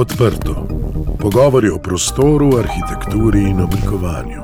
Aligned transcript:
Odprto. 0.00 0.66
Pogovori 1.18 1.68
o 1.68 1.78
prostoru, 1.78 2.56
arhitekturi 2.56 3.40
in 3.40 3.60
oblikovanju. 3.60 4.42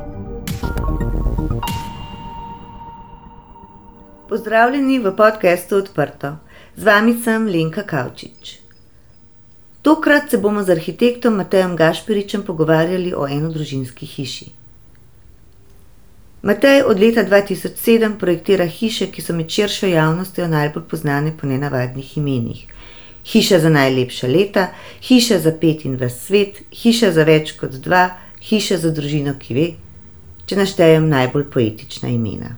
Pozdravljeni 4.29 4.99
v 4.99 5.13
podkastu 5.17 5.77
Odprto. 5.77 6.37
Z 6.77 6.85
vami 6.85 7.15
sem 7.25 7.47
Lenka 7.47 7.83
Kavčič. 7.83 8.59
Tokrat 9.83 10.31
se 10.31 10.39
bomo 10.39 10.63
z 10.63 10.77
arhitektom 10.77 11.37
Matejem 11.37 11.77
Gašpiričem 11.77 12.43
pogovarjali 12.43 13.15
o 13.17 13.27
enodružinski 13.27 14.07
hiši. 14.07 14.51
Matej 16.43 16.83
od 16.83 17.01
leta 17.01 17.25
2007 17.25 18.19
projektira 18.19 18.67
hiše, 18.67 19.07
ki 19.07 19.23
so 19.23 19.33
med 19.33 19.49
širšo 19.49 19.87
javnostjo 19.87 20.49
najbolj 20.49 20.85
znane 20.93 21.33
po 21.41 21.47
nenavadnih 21.47 22.19
imenih 22.19 22.76
hiša 23.27 23.59
za 23.59 23.71
najlepša 23.71 24.29
leta, 24.29 24.69
hiša 25.03 25.39
za 25.39 25.53
pet 25.61 25.85
in 25.85 25.97
ves 25.97 26.21
svet, 26.27 26.63
hiša 26.71 27.11
za 27.13 27.25
več 27.27 27.57
kot 27.59 27.81
dva, 27.83 28.11
hiša 28.43 28.79
za 28.79 28.93
družino, 28.95 29.35
ki 29.39 29.55
ve, 29.55 29.67
če 30.47 30.61
naštejem 30.61 31.09
najbolj 31.11 31.49
poetična 31.51 32.13
imena. 32.13 32.57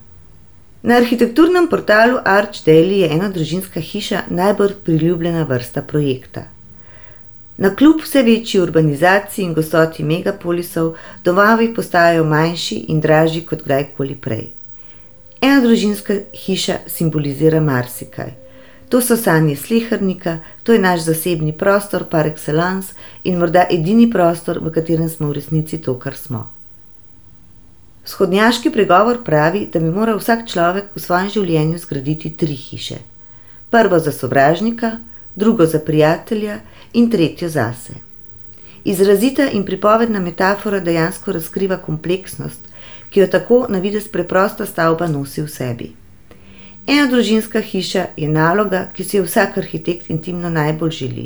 Na 0.83 1.01
arhitekturnem 1.01 1.67
portalu 1.69 2.21
Arch 2.25 2.63
Daily 2.67 3.03
je 3.03 3.09
ena 3.17 3.29
družinska 3.35 3.81
hiša 3.81 4.23
najbolj 4.31 4.77
priljubljena 4.85 5.43
vrsta 5.49 5.83
projekta. 5.83 6.45
Na 7.59 7.73
kljub 7.75 8.05
vse 8.05 8.23
večji 8.23 8.61
urbanizaciji 8.61 9.45
in 9.45 9.55
gostoti 9.55 10.05
megapolisov, 10.05 10.93
domovi 11.25 11.73
postajajo 11.75 12.25
manjši 12.25 12.85
in 12.95 13.01
dražji 13.01 13.43
kot 13.49 13.65
kdajkoli 13.65 14.15
prej. 14.15 14.45
Ena 15.41 15.61
družinska 15.65 16.21
hiša 16.45 16.79
simbolizira 16.87 17.61
marsikaj. 17.61 18.31
To 18.89 19.01
so 19.01 19.17
sanje 19.17 19.57
slehrnika, 19.57 20.39
to 20.63 20.73
je 20.73 20.79
naš 20.79 21.01
zasebni 21.01 21.53
prostor 21.53 22.05
par 22.09 22.27
excellence 22.27 22.95
in 23.25 23.39
morda 23.39 23.67
edini 23.71 24.11
prostor, 24.11 24.59
v 24.65 24.73
katerem 24.73 25.09
smo 25.09 25.29
v 25.29 25.37
resnici 25.37 25.79
to, 25.79 25.99
kar 25.99 26.17
smo. 26.17 26.47
Shodnjaški 28.09 28.71
pregovor 28.73 29.21
pravi, 29.25 29.67
da 29.73 29.81
bi 29.81 29.91
moral 29.93 30.17
vsak 30.17 30.47
človek 30.49 30.97
v 30.97 31.01
svojem 31.05 31.29
življenju 31.29 31.79
zgraditi 31.79 32.33
tri 32.33 32.57
hiše: 32.57 32.97
prvo 33.71 33.99
za 33.99 34.13
sovražnika, 34.13 34.97
drugo 35.37 35.67
za 35.67 35.79
prijatelja 35.79 36.61
in 36.93 37.11
tretjo 37.11 37.49
zase. 37.49 38.01
Izrazita 38.85 39.51
in 39.53 39.65
pripovedna 39.69 40.21
metafora 40.21 40.81
dejansko 40.81 41.33
razkriva 41.33 41.77
kompleksnost, 41.77 42.61
ki 43.11 43.21
jo 43.21 43.27
tako 43.27 43.67
na 43.69 43.79
vides 43.79 44.09
preprosta 44.09 44.67
stavba 44.67 45.07
nosi 45.07 45.43
v 45.43 45.49
sebi. 45.49 45.93
Ena 46.89 47.07
družinska 47.07 47.61
hiša 47.61 48.07
je 48.17 48.29
naloga, 48.33 48.87
ki 48.97 49.05
si 49.05 49.19
jo 49.19 49.25
vsak 49.27 49.59
arhitekt 49.61 50.07
intimno 50.09 50.49
najbolj 50.49 50.95
želi, 50.99 51.25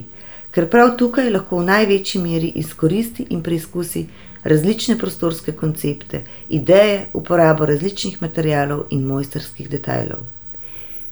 ker 0.51 0.67
prav 0.71 0.97
tukaj 0.99 1.31
lahko 1.31 1.61
v 1.61 1.67
največji 1.69 2.23
meri 2.23 2.49
izkoristi 2.63 3.29
in 3.31 3.45
preizkusi 3.47 4.03
različne 4.43 4.99
prostorske 4.99 5.55
koncepte, 5.61 6.25
ideje, 6.49 7.07
uporabo 7.15 7.71
različnih 7.71 8.19
materijalov 8.23 8.83
in 8.91 9.07
mojsterskih 9.07 9.71
detajlov. 9.71 10.27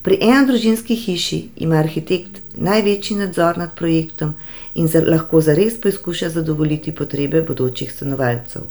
Pri 0.02 0.18
ena 0.18 0.42
družinski 0.50 0.98
hiši 0.98 1.40
ima 1.62 1.78
arhitekt 1.84 2.42
največji 2.56 3.20
nadzor 3.22 3.58
nad 3.58 3.78
projektom 3.78 4.34
in 4.74 4.88
za, 4.88 5.06
lahko 5.06 5.46
zares 5.46 5.78
poizkuša 5.80 6.34
zadovoljiti 6.40 6.92
potrebe 6.92 7.46
bodočih 7.46 7.92
stanovalcev, 7.92 8.66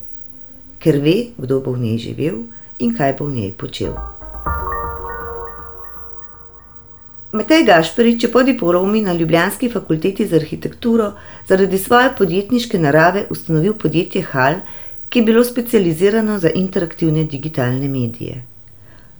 ker 0.84 1.00
ve, 1.00 1.20
kdo 1.38 1.64
bo 1.64 1.72
v 1.72 1.88
njej 1.88 2.00
živel 2.10 2.48
in 2.80 2.98
kaj 2.98 3.16
bo 3.20 3.32
v 3.32 3.38
njej 3.40 3.54
počel. 3.54 4.19
Matej 7.32 7.64
Gašperič 7.66 8.24
je 8.24 8.32
po 8.32 8.42
diplomi 8.44 9.02
na 9.02 9.14
Ljubljanski 9.14 9.70
fakulteti 9.70 10.26
za 10.28 10.36
arhitekturo 10.36 11.12
zaradi 11.48 11.78
svoje 11.78 12.10
podjetniške 12.18 12.80
narave 12.80 13.26
ustanovil 13.30 13.74
podjetje 13.74 14.22
Hal, 14.22 14.56
ki 15.10 15.20
je 15.20 15.26
bilo 15.26 15.44
specializirano 15.44 16.40
za 16.40 16.50
interaktivne 16.50 17.24
digitalne 17.24 17.88
medije. 17.88 18.44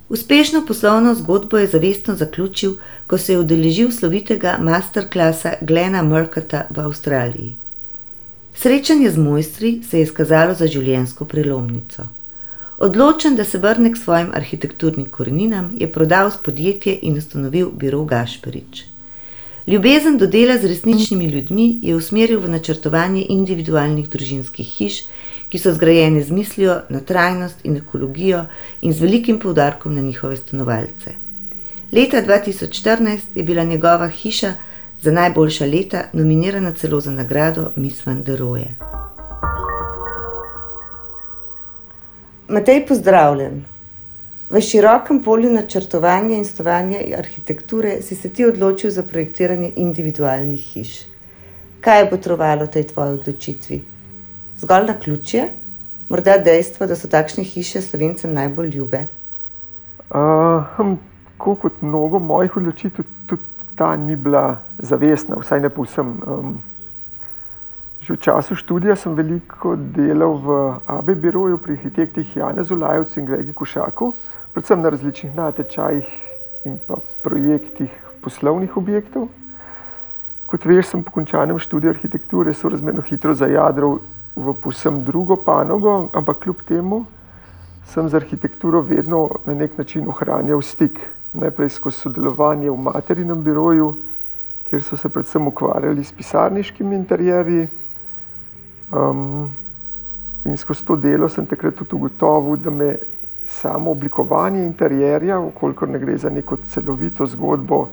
Uspešno 0.10 0.66
poslovno 0.68 1.16
zgodbo 1.16 1.58
je 1.58 1.68
zavestno 1.68 2.16
zaključil, 2.16 2.74
ko 3.08 3.18
se 3.18 3.34
je 3.34 3.40
udeležil 3.40 3.92
slovitega 3.92 4.58
masterklasa 4.62 5.54
Glena 5.62 6.04
Murkata 6.04 6.66
v 6.70 6.80
Avstraliji. 6.80 7.56
Srečanje 8.56 9.12
z 9.12 9.18
mojstri 9.18 9.82
se 9.90 9.98
je 9.98 10.04
izkazalo 10.04 10.54
za 10.54 10.68
življenjsko 10.68 11.26
prelomnico. 11.26 12.04
Odločen, 12.80 13.36
da 13.36 13.44
se 13.44 13.58
vrne 13.58 13.92
k 13.94 13.98
svojim 13.98 14.30
arhitekturnim 14.34 15.10
koreninam, 15.12 15.72
je 15.78 15.92
prodal 15.92 16.32
podjetje 16.44 17.00
in 17.02 17.18
ustanovil 17.18 17.72
biro 17.72 18.04
Gašperič. 18.04 18.84
Ljubezen 19.68 20.18
do 20.18 20.28
dela 20.28 20.58
z 20.58 20.68
resničnimi 20.68 21.26
ljudmi 21.26 21.80
je 21.82 21.96
usmeril 21.96 22.40
v 22.40 22.50
načrtovanje 22.50 23.26
individualnih 23.30 24.10
družinskih 24.10 24.66
hiš, 24.66 25.04
ki 25.50 25.60
so 25.60 25.74
zgrajene 25.74 26.24
z 26.24 26.32
mislijo 26.32 26.82
na 26.90 27.00
trajnost 27.00 27.66
in 27.66 27.78
ekologijo 27.78 28.46
in 28.82 28.94
z 28.94 29.02
velikim 29.02 29.40
poudarkom 29.40 29.96
na 29.96 30.02
njihove 30.02 30.38
stanovalce. 30.38 31.16
Leta 31.92 32.22
2014 32.22 33.36
je 33.36 33.44
bila 33.44 33.64
njegova 33.64 34.08
hiša 34.08 34.54
za 35.02 35.12
najboljša 35.12 35.66
leta 35.66 36.04
nominirana 36.14 36.72
celo 36.72 37.02
za 37.02 37.12
nagrado 37.12 37.72
Miss 37.76 38.06
Van 38.06 38.24
der 38.24 38.40
Rohe. 38.40 38.89
Matej, 42.50 42.80
pozdravljen. 42.88 43.60
V 44.50 44.62
širokem 44.62 45.20
polju 45.22 45.52
načrtovanja 45.54 46.38
in 46.38 46.46
stovanja 46.46 46.98
arhitekture 47.18 48.02
si 48.02 48.16
se 48.16 48.30
ti 48.30 48.46
odločil 48.46 48.90
za 48.90 49.04
projektiranje 49.04 49.70
individualnih 49.76 50.64
hiš. 50.72 50.96
Kaj 51.82 52.02
je 52.02 52.08
potrovalo 52.10 52.66
tej 52.66 52.88
tvoji 52.90 53.20
odločitvi? 53.20 53.78
Zgolj 54.58 54.88
na 54.88 54.96
ključje, 54.98 55.44
morda 56.10 56.40
dejstvo, 56.42 56.88
da 56.90 56.98
so 56.98 57.08
takšne 57.08 57.46
hiše 57.46 57.84
slovencem 57.86 58.34
najbolj 58.34 58.74
ljube. 58.80 59.04
Uh, 60.10 60.98
kot 61.38 61.82
mnogo 61.82 62.20
mojih 62.20 62.58
odločitev, 62.58 63.06
tudi 63.30 63.46
ta 63.78 63.94
ni 63.96 64.16
bila 64.16 64.58
zavestna, 64.80 65.38
vsaj 65.38 65.62
ne 65.68 65.70
povsem. 65.70 66.18
Um, 66.26 66.58
Že 68.00 68.14
v 68.16 68.20
času 68.20 68.56
študija 68.56 68.96
sem 68.96 69.16
veliko 69.16 69.76
delal 69.76 70.40
v 70.40 70.48
AB 70.88 71.16
biroju 71.20 71.58
pri 71.60 71.76
arhitektih 71.76 72.36
Jana 72.36 72.64
Zulajovcu 72.64 73.20
in 73.20 73.26
Gregi 73.26 73.54
Košaku, 73.54 74.14
predvsem 74.56 74.82
na 74.82 74.90
različnih 74.90 75.36
natečajih 75.36 76.08
in 76.66 76.80
pa 76.88 76.96
projektih 77.24 77.92
poslovnih 78.24 78.78
objektov. 78.78 79.28
Kot 80.48 80.66
veš, 80.66 80.96
sem 80.96 81.04
po 81.04 81.12
končanem 81.12 81.60
študiju 81.60 81.92
arhitekture 81.92 82.54
sorazmerno 82.54 83.04
hitro 83.06 83.36
zajadral 83.36 84.00
v 84.36 84.54
povsem 84.64 85.04
drugo 85.04 85.36
panogo, 85.36 86.10
ampak 86.16 86.40
kljub 86.48 86.64
temu 86.66 87.06
sem 87.86 88.10
z 88.10 88.16
arhitekturo 88.16 88.82
vedno 88.82 89.30
na 89.46 89.54
nek 89.54 89.78
način 89.78 90.08
ohranjal 90.08 90.62
stik. 90.62 91.00
Najprej 91.34 91.70
skozi 91.70 91.98
sodelovanje 91.98 92.72
v 92.72 92.78
materinem 92.78 93.44
biroju, 93.44 93.92
kjer 94.70 94.84
so 94.84 94.98
se 94.98 95.10
predvsem 95.10 95.48
ukvarjali 95.48 96.04
s 96.04 96.14
pisarniškimi 96.14 96.96
interjerji, 96.96 97.68
Um, 98.92 99.52
in 100.46 100.58
skozi 100.58 100.84
to 100.86 100.96
delo 100.96 101.30
sem 101.30 101.46
takrat 101.46 101.76
tudi 101.76 101.96
ugotovil, 101.96 102.58
da 102.58 102.70
me 102.70 102.96
samo 103.46 103.92
oblikovanje 103.92 104.64
interjerja, 104.64 105.40
okoliko 105.40 105.86
ne 105.86 106.00
gre 106.00 106.18
za 106.18 106.30
neko 106.30 106.58
celovito 106.70 107.26
zgodbo 107.26 107.88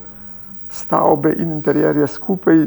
stavbe 0.69 1.33
in 1.33 1.53
interjerja 1.53 2.07
skupaj, 2.07 2.67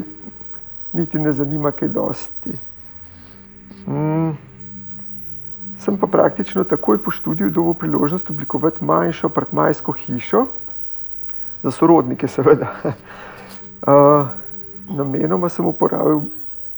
niti 0.92 1.18
ne 1.18 1.32
zanima 1.32 1.70
kaj 1.70 1.88
dosti. 1.88 2.54
Um, 3.86 4.36
sem 5.78 5.96
pa 5.96 6.06
praktično 6.06 6.64
takoj 6.64 6.98
po 6.98 7.10
študiju 7.10 7.50
dobil 7.50 7.74
priložnost 7.74 8.30
oblikovati 8.30 8.84
manjšo 8.84 9.26
apartmajsko 9.26 9.92
hišo, 9.92 10.46
za 11.62 11.70
sorodnike 11.70 12.28
seveda. 12.28 12.74
Uh, 13.80 14.28
namenoma 14.92 15.48
sem 15.48 15.64
uporabil 15.64 16.20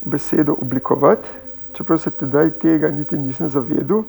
besedo 0.05 0.55
oblikovati, 0.55 1.29
čeprav 1.73 1.99
se 1.99 2.11
tedaj 2.11 2.51
tega 2.63 2.91
niti 2.91 3.19
nisem 3.19 3.49
zavedel. 3.49 4.05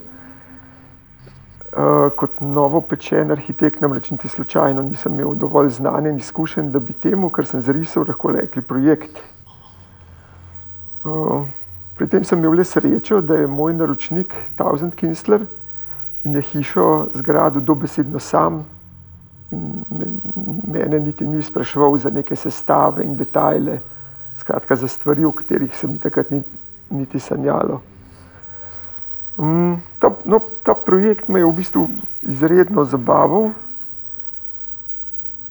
Uh, 1.74 2.12
kot 2.16 2.38
novo 2.42 2.82
pečen 2.86 3.32
arhitekt, 3.34 3.82
namreč 3.82 4.12
niti 4.12 4.30
slučajno 4.30 4.82
nisem 4.82 5.14
imel 5.14 5.34
dovolj 5.34 5.70
znanja 5.70 6.10
in 6.10 6.18
izkušenj, 6.22 6.70
da 6.70 6.80
bi 6.80 6.94
temu, 6.94 7.30
kar 7.34 7.48
sem 7.50 7.62
zarisal, 7.62 8.06
lahko 8.08 8.32
rekli 8.32 8.62
projekt. 8.62 9.18
Uh, 11.04 11.48
pri 11.98 12.08
tem 12.08 12.24
sem 12.24 12.40
imel 12.40 12.60
le 12.60 12.66
srečo, 12.66 13.22
da 13.22 13.36
je 13.42 13.48
moj 13.48 13.74
naročnik 13.74 14.34
Thousand 14.56 14.94
Kinsler 14.96 15.48
in 16.24 16.36
je 16.36 16.42
hišo 16.42 17.08
zgradil 17.14 17.62
dobesedno 17.62 18.20
sam. 18.20 18.64
Mene 20.68 21.00
niti 21.00 21.26
ni 21.26 21.44
spraševal 21.44 21.98
za 21.98 22.10
neke 22.10 22.36
sestave 22.36 23.04
in 23.04 23.18
detajle, 23.18 23.80
skratka 24.38 24.76
za 24.76 24.88
stvari, 24.88 25.26
o 25.26 25.32
katerih 25.32 25.76
sem 25.78 25.98
takrat 25.98 26.32
ni, 26.32 26.42
niti 26.94 27.20
sanjalo. 27.20 27.82
Um, 29.38 29.82
ta, 30.00 30.14
no, 30.26 30.40
ta 30.64 30.74
projekt 30.74 31.28
me 31.28 31.40
je 31.40 31.46
v 31.46 31.56
bistvu 31.58 31.88
izredno 32.22 32.86
zabaval. 32.86 33.52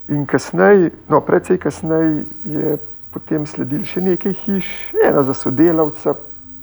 In 0.08 0.26
kasneje, 0.26 0.92
no, 1.08 1.20
predvsej 1.20 1.58
kasneje, 1.58 2.24
je 2.44 2.76
potem 3.12 3.46
sledili 3.46 3.86
še 3.86 4.00
nekaj 4.00 4.34
hiš, 4.44 4.68
ena 5.02 5.22
za 5.22 5.34
sodelavca, 5.34 6.14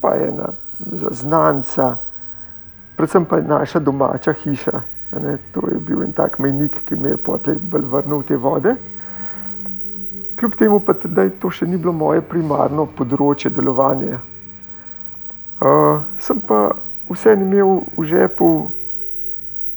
pa 0.01 0.15
ena 0.15 0.53
za 0.79 1.11
znanca, 1.11 1.97
predvsem 2.97 3.25
pa 3.25 3.41
naša 3.41 3.79
domača 3.79 4.33
hiša. 4.33 4.81
Ne, 5.19 5.37
to 5.53 5.65
je 5.65 5.79
bil 5.81 6.03
en 6.05 6.11
tak 6.13 6.39
mejnik, 6.39 6.83
ki 6.85 6.95
me 6.95 7.15
je 7.15 7.17
bolj 7.25 7.85
vrnil 7.89 8.21
v 8.21 8.25
te 8.27 8.37
vode. 8.37 8.75
Kljub 10.39 10.55
temu 10.55 10.79
pa 10.79 10.93
da 11.03 11.25
to 11.29 11.49
še 11.49 11.65
ni 11.67 11.77
bilo 11.77 11.91
moje 11.91 12.21
primarno 12.21 12.85
področje 12.85 13.49
delovanja. 13.51 14.21
Uh, 15.59 16.03
sem 16.19 16.39
pa 16.39 16.79
vseeno 17.11 17.43
imel 17.43 17.83
v 17.97 18.05
žepu 18.07 18.71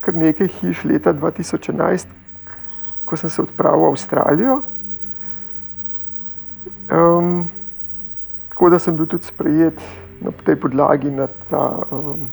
kar 0.02 0.14
nekaj 0.14 0.50
hiš 0.58 0.84
leta 0.84 1.12
2011, 1.14 2.10
ko 3.06 3.16
sem 3.16 3.30
se 3.30 3.42
odpravil 3.42 3.86
v 3.86 3.90
Avstralijo. 3.94 4.60
Um, 6.92 7.48
tako 8.50 8.70
da 8.70 8.78
sem 8.78 8.96
bil 8.96 9.06
tudi 9.06 9.26
sprejet 9.26 9.78
na 10.20 10.34
tej 10.44 10.58
podlagi 10.58 11.10
na 11.10 11.26
ta 11.50 11.86
um, 11.90 12.26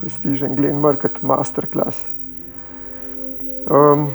prestižen 0.00 0.54
Glen 0.54 0.78
Market 0.80 1.22
Masterclass. 1.22 2.06
Um, 3.70 4.14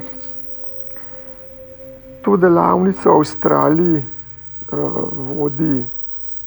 to 2.24 2.36
delavnico 2.36 3.12
v 3.12 3.16
Avstraliji 3.20 3.98
uh, 4.00 5.00
vodi 5.36 5.84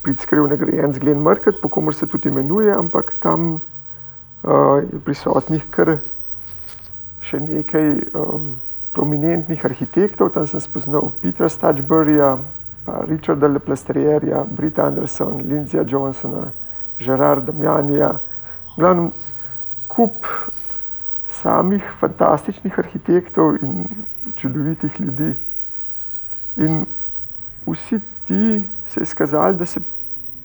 pritskrev 0.04 0.48
nagrajen 0.52 0.94
z 0.94 1.00
Glen 1.00 1.22
Market, 1.22 1.62
po 1.62 1.70
komor 1.70 1.96
se 1.96 2.06
tudi 2.06 2.30
imenuje, 2.30 2.74
ampak 2.76 3.14
tam 3.20 3.54
uh, 3.54 4.84
je 4.84 5.00
prisotnih 5.00 5.64
kar 5.72 5.98
še 7.24 7.40
nekaj 7.40 7.88
um, 8.12 8.56
prominentnih 8.94 9.64
arhitektov. 9.66 10.34
Tam 10.36 10.48
sem 10.48 10.60
spoznal 10.60 11.14
Petra 11.24 11.50
Stachburyja, 11.50 12.38
Richarda 13.08 13.48
Leplastrierja, 13.48 14.44
Brita 14.44 14.84
Anderson, 14.92 15.40
Lindsaya 15.48 15.86
Johnsona, 15.88 16.52
Gerarda 17.00 17.52
Damianija, 17.52 18.20
glavnem 18.76 19.12
kup 19.88 20.28
samih 21.32 21.84
fantastičnih 22.00 22.80
arhitektov 22.80 23.56
in 23.64 23.88
čudovitih 24.36 25.00
ljudi. 25.00 25.32
In 26.58 26.86
vsi 27.66 28.00
ti 28.28 28.62
se 28.88 29.02
je 29.02 29.06
skazali, 29.06 29.58
da 29.58 29.66
se 29.66 29.80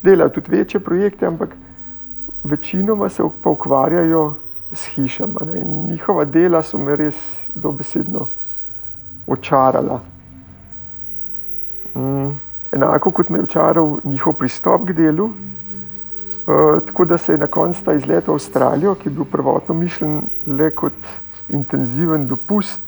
delajo 0.02 0.28
tudi 0.28 0.56
večje 0.56 0.80
projekte, 0.80 1.26
ampak 1.26 1.56
večinoma 2.44 3.08
se 3.08 3.22
ukvarjajo 3.22 4.34
s 4.72 4.86
hišami. 4.86 5.34
Ne? 5.46 5.60
In 5.60 5.86
njihova 5.90 6.24
dela 6.24 6.62
so 6.62 6.78
me 6.78 6.96
res 6.96 7.16
dobesedno 7.54 8.26
očarala. 9.26 10.00
Mm, 11.94 12.30
enako 12.72 13.10
kot 13.10 13.28
me 13.28 13.38
je 13.38 13.42
očaral 13.42 13.96
njihov 14.04 14.32
pristop 14.32 14.86
k 14.86 14.92
delu. 14.92 15.24
Uh, 16.48 16.80
tako 16.86 17.04
da 17.04 17.18
se 17.18 17.32
je 17.32 17.38
na 17.38 17.46
koncu 17.46 17.84
ta 17.84 17.92
izlet 17.92 18.28
v 18.28 18.32
Avstralijo, 18.32 18.94
ki 18.94 19.08
je 19.08 19.12
bil 19.12 19.24
prvotno 19.24 19.74
mišljen 19.74 20.22
le 20.46 20.70
kot 20.70 21.10
intenziven 21.48 22.26
dopust, 22.26 22.80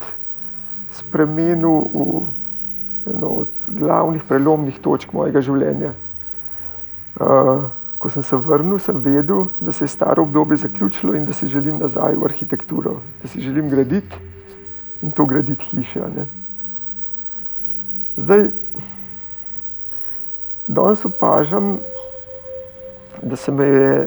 spremenil 0.93 1.83
v 1.93 2.23
eno 3.15 3.29
od 3.29 3.49
glavnih 3.67 4.23
prelomnih 4.29 4.79
točk 4.81 5.13
mojega 5.13 5.41
življenja. 5.41 5.93
Uh, 7.17 7.71
ko 7.99 8.09
sem 8.09 8.23
se 8.23 8.37
vrnil, 8.37 8.79
sem 8.79 8.97
vedel, 8.97 9.47
da 9.61 9.73
se 9.73 9.85
je 9.85 9.89
staro 9.89 10.23
obdobje 10.23 10.57
zaključilo 10.57 11.15
in 11.15 11.25
da 11.25 11.33
si 11.33 11.47
želim 11.47 11.79
nazaj 11.79 12.17
v 12.17 12.25
arhitekturo, 12.25 13.01
da 13.23 13.29
si 13.29 13.41
želim 13.41 13.69
graditi 13.69 14.17
in 15.03 15.13
to 15.13 15.25
graditi 15.25 15.65
hiše. 15.65 16.01
Ne. 16.17 16.27
Zdaj, 18.17 18.49
danes 20.67 21.05
opažam, 21.05 21.79
da 23.23 23.37
se 23.37 23.53
me 23.53 23.67
je 23.67 24.07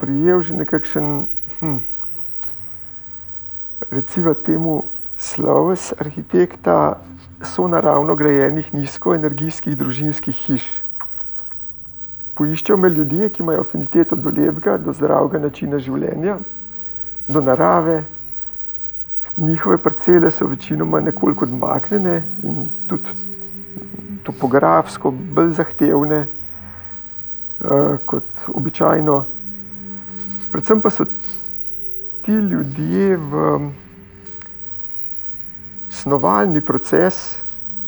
prijel 0.00 0.42
že 0.42 0.56
nekakšen, 0.56 1.26
hm, 1.60 1.78
recimo 3.90 4.34
temu, 4.34 4.82
sloves 5.16 5.92
arhitekta 5.98 6.98
so 7.42 7.68
naravno 7.68 8.14
grajenih 8.14 8.74
nizkoenergijskih 8.74 9.76
družinskih 9.76 10.34
hiš. 10.34 10.80
Poiščejo 12.40 12.78
me 12.80 12.88
ljudje, 12.88 13.26
ki 13.28 13.42
imajo 13.42 13.60
afiniteto 13.66 14.16
do 14.16 14.30
lepega, 14.32 14.78
do 14.80 14.94
zdravega 14.96 15.42
načina 15.42 15.76
življenja, 15.76 16.38
do 17.28 17.42
narave. 17.44 17.98
Njihove 19.36 19.76
parcele 19.84 20.30
so 20.32 20.48
večinoma 20.48 21.02
nekoliko 21.04 21.44
odmaknjene 21.44 22.14
in 22.48 22.62
tudi 22.88 23.12
topografsko 24.24 25.12
bolj 25.36 25.52
zahtevne 25.60 26.22
uh, 26.24 28.00
kot 28.08 28.48
običajno. 28.54 29.20
Predvsem 30.50 30.80
pa 30.80 30.96
so 30.96 31.04
ti 32.24 32.40
ljudje 32.40 33.16
v 33.20 33.44
snovalni 35.92 36.64
proces 36.64 37.42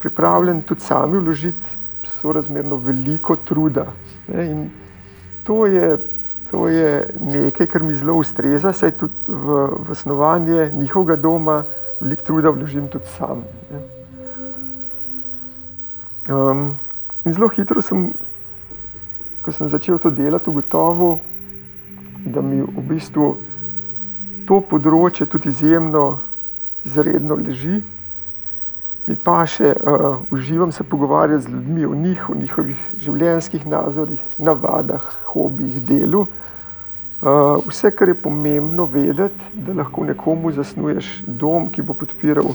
pripravljeni 0.04 0.68
tudi 0.68 0.80
sami 0.80 1.24
vložiti 1.24 1.71
sorazmerno 2.22 2.76
veliko 2.76 3.36
truda. 3.36 3.86
Ne, 4.28 4.46
in 4.46 4.70
to 5.44 5.66
je, 5.66 5.98
to 6.50 6.68
je 6.68 7.10
nekaj, 7.20 7.66
kar 7.66 7.82
mi 7.82 7.94
zelo 7.94 8.14
ustreza, 8.14 8.72
saj 8.72 8.94
tudi 9.00 9.14
v, 9.26 9.66
v 9.88 9.94
snovanje 9.94 10.70
njihovega 10.74 11.16
doma 11.16 11.64
veliko 12.00 12.22
truda 12.22 12.50
vložim 12.50 12.88
tudi 12.88 13.10
sam. 13.16 13.42
Ne. 13.70 13.82
Um, 16.30 16.78
in 17.24 17.34
zelo 17.34 17.48
hitro 17.48 17.82
sem, 17.82 18.12
ko 19.42 19.52
sem 19.52 19.68
začel 19.68 19.98
to 19.98 20.10
delati, 20.10 20.50
ugotovil, 20.50 21.18
da 22.26 22.42
mi 22.42 22.60
v 22.62 22.84
bistvu 22.86 23.32
to 24.46 24.60
področje 24.70 25.26
tudi 25.26 25.50
izjemno, 25.50 26.20
izredno 26.86 27.34
leži 27.38 27.80
mi 29.06 29.16
pa 29.18 29.40
še 29.46 29.72
uh, 29.74 30.20
uživam 30.30 30.72
se 30.72 30.84
pogovarjati 30.84 31.44
z 31.44 31.50
ljudmi 31.50 31.86
o 31.86 31.94
njih, 31.94 32.28
o 32.30 32.34
njihovih 32.38 32.84
življenjskih 33.02 33.66
nazorih, 33.66 34.20
navadah, 34.38 35.08
hobijih, 35.32 35.80
delu. 35.88 36.26
Uh, 37.22 37.58
vse, 37.66 37.90
kar 37.90 38.08
je 38.08 38.14
pomembno 38.14 38.86
vedeti, 38.86 39.50
da 39.54 39.74
lahko 39.78 40.06
nekomu 40.06 40.52
zasnuješ 40.54 41.10
dom, 41.26 41.68
ki 41.70 41.82
bo 41.82 41.94
podpiral 41.98 42.54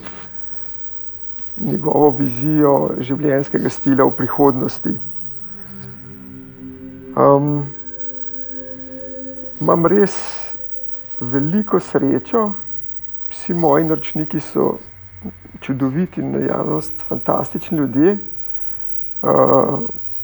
njegovo 1.60 2.12
vizijo 2.18 2.74
življenjskega 3.00 3.70
stila 3.70 4.08
v 4.08 4.16
prihodnosti. 4.18 4.96
Um, 7.18 7.66
imam 9.60 9.88
res 9.90 10.16
veliko 11.20 11.80
srečo, 11.82 12.52
vsi 13.32 13.56
moji 13.58 13.88
naročniki 13.88 14.40
so 14.40 14.76
čudoviti 15.60 16.22
in 16.22 16.32
naravnost 16.32 16.94
fantastični 17.08 17.78
ljudje. 17.78 18.18
Uh, 19.22 19.80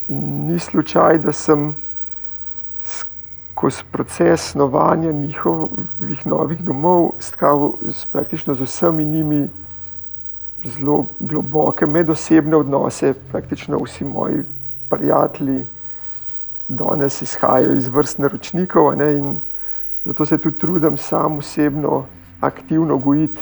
ni 0.07 0.59
slučaj, 0.59 1.17
da 1.17 1.31
sem 1.31 1.75
skozi 2.83 3.83
proces 3.91 4.51
snovanja 4.51 5.11
njihovih 5.11 6.25
novih 6.25 6.63
domov 6.63 7.11
stkal 7.19 7.71
s 7.91 8.05
praktično 8.05 8.55
z 8.55 8.61
vsemi 8.61 9.05
njimi 9.05 9.49
zelo 10.63 11.05
globoke 11.19 11.85
medosebne 11.85 12.57
odnose. 12.57 13.13
Praktično 13.31 13.77
vsi 13.77 14.05
moji 14.05 14.43
prijatelji 14.89 15.65
danes 16.67 17.21
izhajajo 17.21 17.73
iz 17.73 17.87
vrst 17.87 18.19
naročnikov 18.19 18.93
in 19.01 19.35
zato 20.05 20.25
se 20.25 20.37
tudi 20.37 20.57
trudim 20.57 20.97
sam 20.97 21.37
osebno 21.37 22.05
aktivno 22.41 22.97
gojiti 22.97 23.41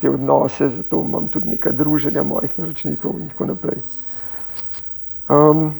te 0.00 0.10
odnose, 0.10 0.68
zato 0.68 1.02
imam 1.08 1.28
tudi 1.28 1.48
nekaj 1.48 1.72
druženja 1.72 2.22
mojih 2.22 2.58
naročnikov 2.58 3.18
in 3.20 3.28
tako 3.28 3.46
naprej. 3.46 3.82
Um, 5.28 5.74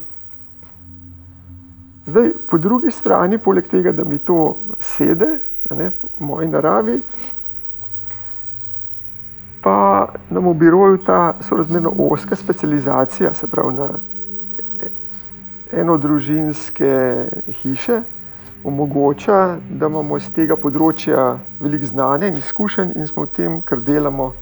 zdaj, 2.07 2.33
po 2.51 2.59
drugi 2.59 2.91
strani, 2.91 3.39
poleg 3.39 3.69
tega, 3.69 3.93
da 3.93 4.05
mi 4.05 4.19
to 4.19 4.57
sede, 4.81 5.39
ne, 5.71 5.91
v 5.91 6.25
moji 6.25 6.49
naravi, 6.49 7.01
pa 9.63 10.09
nam 10.31 10.49
v 10.49 10.55
biroju 10.55 10.99
ta 11.07 11.35
sorazmerno 11.41 11.93
oska 11.99 12.37
specializacija, 12.37 13.35
se 13.35 13.47
pravi 13.47 13.75
na 13.75 13.89
enodružinske 15.73 17.27
hiše, 17.63 18.03
omogoča, 18.67 19.59
da 19.71 19.87
imamo 19.87 20.19
iz 20.19 20.27
tega 20.35 20.57
področja 20.59 21.39
veliko 21.61 21.87
znanja 21.87 22.31
in 22.33 22.41
izkušenj 22.43 22.97
in 22.97 23.07
smo 23.07 23.27
v 23.27 23.35
tem, 23.39 23.59
kar 23.63 23.81
delamo, 23.87 24.33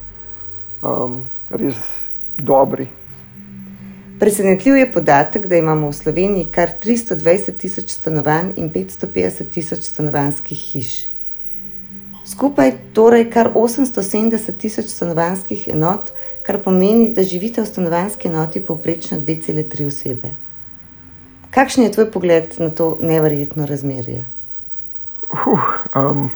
um, 0.81 1.19
res 1.53 1.81
dobri. 2.41 2.89
Presenetljiv 4.21 4.77
je 4.77 4.93
podatek, 4.93 5.49
da 5.51 5.59
imamo 5.61 5.91
v 5.91 5.97
Sloveniji 5.99 6.47
kar 6.55 6.73
320 6.81 7.59
tisoč 7.61 7.91
stanovanj 7.99 8.55
in 8.57 8.71
550 8.73 9.51
tisoč 9.53 9.91
stanovanjskih 9.91 10.63
hiš. 10.71 10.93
Skupaj 12.25 12.73
torej 12.97 13.27
kar 13.35 13.51
870 13.53 14.57
tisoč 14.57 14.89
stanovanjskih 14.95 15.67
enot, 15.75 16.15
kar 16.47 16.63
pomeni, 16.65 17.11
da 17.13 17.27
živite 17.27 17.61
v 17.61 17.69
stanovanjski 17.69 18.31
enoti 18.31 18.65
povprečno 18.65 19.21
2,3 19.21 19.87
osebe. 19.87 20.33
Kakšen 21.55 21.85
je 21.87 21.93
tvoj 21.95 22.11
pogled 22.11 22.55
na 22.59 22.69
to 22.71 22.97
neverjetno 23.01 23.67
razmerje? 23.67 24.25
Uh, 25.31 25.61
um, 25.95 26.31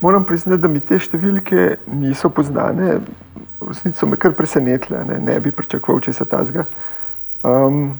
moram 0.00 0.24
priznati, 0.24 0.62
da 0.62 0.68
mi 0.68 0.80
te 0.80 0.98
številke 0.98 1.80
niso 1.90 2.30
poznane. 2.30 3.00
V 3.58 3.72
resnici 3.72 3.98
so 3.98 4.06
me 4.06 4.18
kar 4.20 4.36
presenetile, 4.38 5.02
ne, 5.08 5.18
ne 5.18 5.40
bi 5.42 5.50
pričakoval 5.50 6.04
česa 6.06 6.26
tazga. 6.28 6.68
Um, 7.42 7.96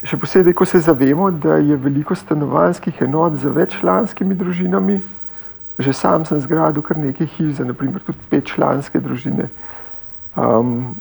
še 0.00 0.16
posebej, 0.16 0.56
ko 0.56 0.64
se 0.64 0.80
zavemo, 0.80 1.28
da 1.30 1.60
je 1.60 1.76
veliko 1.76 2.16
stanovanjskih 2.16 3.04
enot 3.04 3.36
z 3.36 3.52
veččlanskimi 3.52 4.38
družinami. 4.38 5.00
Že 5.76 5.92
sam 5.92 6.24
sem 6.24 6.40
zgradil 6.40 6.84
kar 6.84 6.96
nekaj 6.96 7.28
hiš, 7.36 7.58
za 7.60 7.68
naprimer 7.68 8.00
tudi 8.06 8.24
petčlanske 8.32 9.00
družine. 9.00 9.52
Um, 10.40 10.94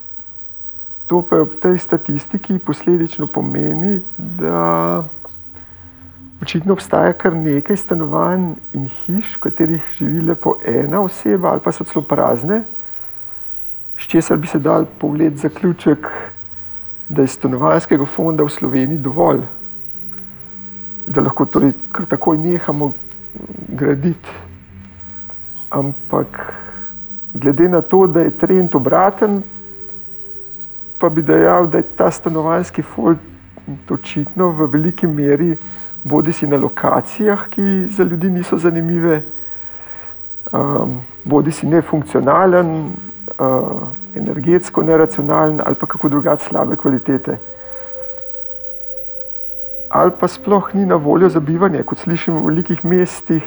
to 1.12 1.20
pa 1.20 1.42
ob 1.44 1.60
tej 1.60 1.76
statistiki 1.76 2.56
posledično 2.56 3.28
pomeni, 3.28 4.00
da 4.16 5.04
očitno 6.42 6.72
obstaja 6.74 7.12
kar 7.14 7.36
nekaj 7.36 7.76
stanovanj 7.78 8.54
in 8.72 8.86
hiš, 8.88 9.34
v 9.36 9.42
katerih 9.44 9.90
živi 9.98 10.24
le 10.30 10.38
po 10.40 10.56
ena 10.64 11.04
oseba 11.04 11.52
ali 11.52 11.60
pa 11.60 11.76
so 11.76 11.84
celo 11.84 12.06
prazne, 12.08 12.62
s 14.00 14.08
česar 14.08 14.40
bi 14.40 14.48
se 14.48 14.64
dal 14.64 14.88
pogled 15.04 15.36
zaključek, 15.36 16.08
da 17.10 17.28
je 17.28 17.36
stanovanjskega 17.36 18.08
fonda 18.08 18.48
v 18.48 18.56
Sloveniji 18.56 19.04
dovolj, 19.04 19.44
da 21.12 21.28
lahko 21.28 21.46
torej 21.46 21.76
kar 21.92 22.08
takoj 22.08 22.40
nehamo 22.40 22.94
graditi. 23.68 24.40
Ampak 25.76 26.40
glede 27.34 27.68
na 27.70 27.82
to, 27.82 28.08
da 28.08 28.24
je 28.24 28.38
trend 28.38 28.76
obraten, 28.76 29.42
pa 31.02 31.10
bi 31.10 31.22
dejal, 31.26 31.68
da 31.68 31.82
je 31.82 31.90
ta 31.98 32.12
stanovanjski 32.12 32.82
fond 32.82 33.18
očitno 33.90 34.52
v 34.54 34.68
veliki 34.72 35.08
meri 35.08 35.56
bodi 36.04 36.34
si 36.34 36.48
na 36.48 36.58
lokacijah, 36.58 37.48
ki 37.50 37.88
za 37.88 38.04
ljudi 38.04 38.30
niso 38.30 38.58
zanimive, 38.58 39.22
um, 40.52 41.02
bodi 41.24 41.52
si 41.52 41.68
nefunkcionalen, 41.68 42.92
uh, 43.40 43.82
energetsko 44.16 44.84
neracionalen 44.84 45.62
ali 45.66 45.76
pa 45.76 45.86
kako 45.86 46.10
drugače 46.10 46.46
slabe 46.46 46.76
kvalitete. 46.76 47.38
Ali 49.90 50.12
pa 50.20 50.28
sploh 50.28 50.74
ni 50.74 50.86
na 50.86 50.96
voljo 50.96 51.30
za 51.30 51.40
bivanje, 51.40 51.84
kot 51.84 52.00
slišimo 52.00 52.40
v 52.40 52.46
velikih 52.46 52.86
mestih, 52.86 53.44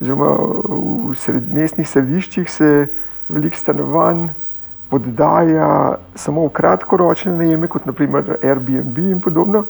oziroma 0.00 0.30
v 1.10 1.14
sred, 1.14 1.52
mestnih 1.52 1.88
središčih 1.88 2.50
se 2.50 2.86
veliko 3.28 3.56
stanovanj 3.56 4.28
oddaja 4.94 5.96
samo 6.14 6.46
v 6.46 6.52
kratkoročne 6.56 7.32
najeme, 7.36 7.68
kot 7.68 7.86
naprimer 7.86 8.36
Airbnb 8.42 8.98
in 8.98 9.20
podobno. 9.20 9.64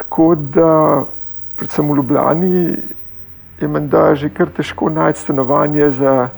Tako 0.00 0.34
da, 0.34 1.04
predvsem 1.58 1.90
v 1.90 1.96
Ljubljani, 1.96 2.56
je 3.60 3.68
menda 3.68 4.14
že 4.14 4.30
kar 4.32 4.48
težko 4.48 4.88
najti 4.88 5.20
stanovanje 5.20 5.90
za 5.90 6.28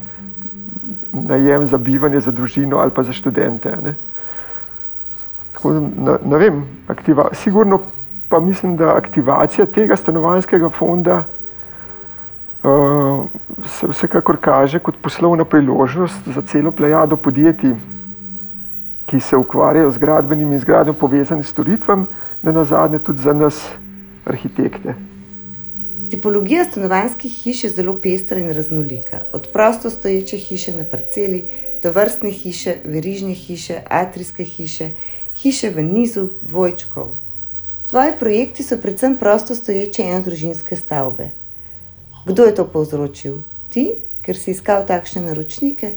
najem, 1.12 1.66
za 1.66 1.78
bivanje, 1.78 2.20
za 2.20 2.32
družino 2.32 2.78
ali 2.78 2.90
pa 2.90 3.02
za 3.02 3.12
študente. 3.12 3.76
Ne? 3.82 3.94
Tako, 5.52 5.72
ne, 5.80 6.16
ne 6.24 6.38
vem, 6.38 6.64
aktiva, 6.88 7.28
sigurno 7.32 7.80
pa 8.28 8.40
mislim, 8.40 8.76
da 8.76 8.96
aktivacija 8.96 9.66
tega 9.66 9.96
stanovanjskega 9.96 10.70
fonda 10.70 11.24
se 13.66 13.86
vsekakor 13.86 14.36
kaže 14.40 14.78
kot 14.78 14.94
poslovna 15.02 15.44
priložnost 15.44 16.28
za 16.34 16.42
celo 16.42 16.70
plejado 16.70 17.16
podjetij, 17.16 17.74
ki 19.06 19.20
se 19.20 19.36
ukvarjajo 19.36 19.90
z 19.90 19.98
gradbenimi 19.98 20.54
in 20.54 20.60
zgradnjo 20.60 20.92
povezanih 20.92 21.46
storitvami, 21.46 22.06
da 22.42 22.52
na 22.52 22.64
zadnje 22.64 22.98
tudi 22.98 23.22
za 23.22 23.32
nas, 23.32 23.70
arhitekte. 24.24 24.94
Tipologija 26.10 26.64
stanovanjskih 26.64 27.32
hiš 27.32 27.64
je 27.64 27.70
zelo 27.70 27.94
pestra 28.02 28.38
in 28.38 28.52
raznolika. 28.52 29.22
Od 29.32 29.48
prosto 29.52 29.90
stoječe 29.90 30.36
hiše 30.36 30.76
na 30.76 30.84
parceli 30.84 31.44
do 31.82 31.90
vrstne 31.92 32.30
hiše, 32.30 32.74
verižne 32.84 33.34
hiše, 33.34 33.80
atrijske 33.88 34.44
hiše, 34.44 34.90
hiše 35.34 35.70
v 35.70 35.82
nizu, 35.82 36.28
dvojčkov. 36.42 37.10
Tvoji 37.90 38.12
projekti 38.18 38.62
so 38.62 38.76
predvsem 38.76 39.16
prosto 39.16 39.54
stoječe 39.54 40.02
enodružinske 40.02 40.76
stavbe. 40.76 41.41
Kdo 42.26 42.44
je 42.44 42.54
to 42.54 42.64
povzročil? 42.70 43.42
Ti, 43.74 43.96
ker 44.22 44.38
si 44.38 44.52
iskal 44.54 44.86
takšne 44.86 45.24
naročnike, 45.26 45.96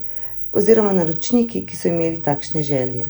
oziroma 0.56 0.92
naročniki, 0.96 1.62
ki 1.66 1.76
so 1.76 1.88
imeli 1.92 2.18
takšne 2.24 2.64
želje? 2.66 3.06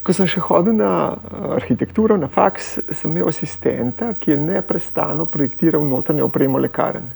Ko 0.00 0.14
sem 0.16 0.24
še 0.30 0.40
hodil 0.40 0.78
na 0.78 0.92
eh, 1.12 1.48
arhitekturo, 1.60 2.16
na 2.16 2.30
faks, 2.32 2.78
sem 2.96 3.10
imel 3.12 3.28
asistenta, 3.28 4.14
ki 4.16 4.32
je 4.32 4.38
neustano 4.40 5.26
projektiral 5.28 5.84
notranje 5.84 6.24
opremo 6.24 6.62
lekarn. 6.62 7.10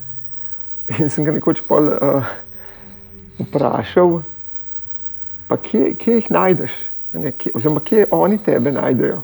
In 0.99 1.09
sem 1.09 1.25
ga 1.25 1.33
nekoč 1.33 1.63
pol, 1.65 1.89
uh, 1.89 2.27
vprašal, 3.39 4.19
pa 5.49 5.57
kje, 5.57 5.95
kje 5.97 6.19
jih 6.19 6.29
najdeš, 6.35 6.75
ne, 7.17 7.33
kje, 7.33 7.55
oziroma 7.57 7.81
kje 7.81 8.05
oni 8.13 8.37
tebe 8.45 8.73
najdejo. 8.73 9.23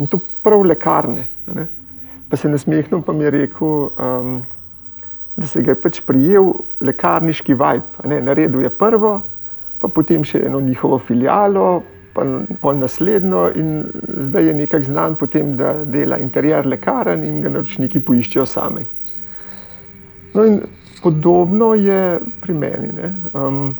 In 0.00 0.08
to 0.08 0.22
prav 0.42 0.64
lekarne. 0.64 1.26
Ne. 1.52 1.66
Pa 2.30 2.40
se 2.40 2.48
nasmehnil, 2.48 3.02
pa 3.04 3.12
mi 3.12 3.24
je 3.24 3.30
rekel, 3.30 3.92
um, 3.92 4.40
da 5.36 5.46
se 5.46 5.62
ga 5.62 5.72
je 5.72 5.80
pač 5.80 6.00
prijel 6.06 6.52
lekarniški 6.80 7.54
vibe. 7.54 8.20
Naredil 8.22 8.62
je 8.62 8.70
prvo, 8.70 9.20
pa 9.80 9.88
potem 9.88 10.24
še 10.24 10.44
eno 10.46 10.60
njihovo 10.60 10.98
filialo, 10.98 11.82
pa 12.14 12.26
pol 12.60 12.76
naslednjo, 12.78 13.46
in 13.56 13.70
zdaj 14.28 14.46
je 14.46 14.54
nekako 14.54 14.90
znan 14.90 15.16
po 15.16 15.26
tem, 15.26 15.56
da 15.56 15.72
dela 15.84 16.18
interjer 16.20 16.68
lekarn 16.68 17.24
in 17.24 17.40
ga 17.42 17.52
naročniki 17.54 18.02
poiščejo 18.04 18.46
sami. 18.46 18.84
No, 20.34 20.44
in 20.44 20.60
podobno 21.02 21.72
je 21.74 22.20
pri 22.40 22.54
meni. 22.54 23.10
Um, 23.32 23.74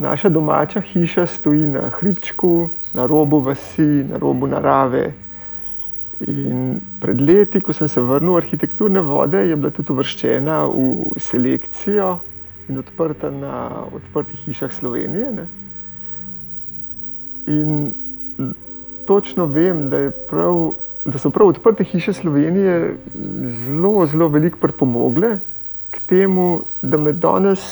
naša 0.00 0.28
domača 0.28 0.80
hiša 0.80 1.26
stoji 1.26 1.66
na 1.66 1.90
hribčku, 2.00 2.68
na 2.94 3.06
robu 3.06 3.40
vasi, 3.40 4.04
na 4.08 4.18
robu 4.18 4.46
narave. 4.46 5.12
In 6.28 6.80
pred 7.00 7.20
leti, 7.20 7.60
ko 7.64 7.72
sem 7.72 7.88
se 7.88 8.00
vrnil 8.00 8.34
v 8.34 8.42
arhitekturne 8.42 9.00
vode, 9.00 9.40
je 9.40 9.56
bila 9.56 9.70
tudi 9.72 9.92
uvrščena 9.94 10.58
v 10.68 11.16
selekcijo 11.16 12.10
in 12.68 12.78
odprta 12.78 13.30
na 13.32 13.86
odprtih 13.88 14.42
hišah 14.44 14.72
Slovenije. 14.72 15.32
Ne? 15.32 15.46
In 17.50 17.94
točno 19.08 19.46
vem, 19.46 19.88
da, 19.90 20.10
prav, 20.30 20.74
da 21.04 21.18
so 21.18 21.30
prav 21.30 21.54
odprte 21.54 21.84
hiše 21.84 22.12
Slovenije 22.12 22.96
zelo, 23.64 24.06
zelo 24.06 24.28
veliko 24.28 24.60
pripomogle 24.60 25.38
k 25.90 26.04
temu, 26.06 26.60
da 26.82 26.98
me 26.98 27.12
danes 27.12 27.64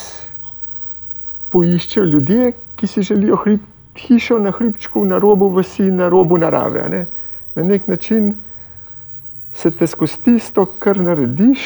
poiščejo 1.53 2.05
ljudje, 2.05 2.53
ki 2.77 2.87
si 2.87 3.03
želijo 3.03 3.37
hrib, 3.45 3.61
hišo 3.99 4.39
na 4.39 4.51
hribčku, 4.51 5.05
na 5.05 5.19
robu 5.19 5.49
vasi, 5.53 5.91
na 5.91 6.09
robu 6.09 6.39
narave. 6.39 6.89
Ne? 6.89 7.07
Na 7.59 7.65
nek 7.67 7.89
način 7.91 8.37
se 9.53 9.71
te 9.75 9.87
skozi 9.87 10.21
tisto, 10.23 10.63
kar 10.79 11.01
narediš, 11.03 11.63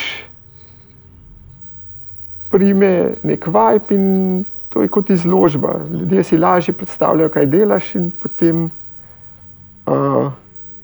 prime 2.51 2.93
nek 3.23 3.47
vibe 3.47 3.95
in 3.97 4.45
to 4.73 4.83
je 4.83 4.89
kot 4.89 5.11
izložba. 5.11 5.75
Ljudje 5.93 6.25
si 6.25 6.39
lažje 6.39 6.73
predstavljajo, 6.75 7.29
kaj 7.29 7.47
delaš, 7.47 7.95
in 8.01 8.09
potem 8.23 8.65
uh, 8.65 10.33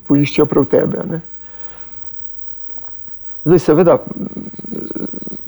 poiščejo 0.05 0.45
prav 0.45 0.69
tebe. 0.69 1.01
Ne? 1.09 1.21
Zdaj, 3.49 3.63
seveda, 3.65 3.97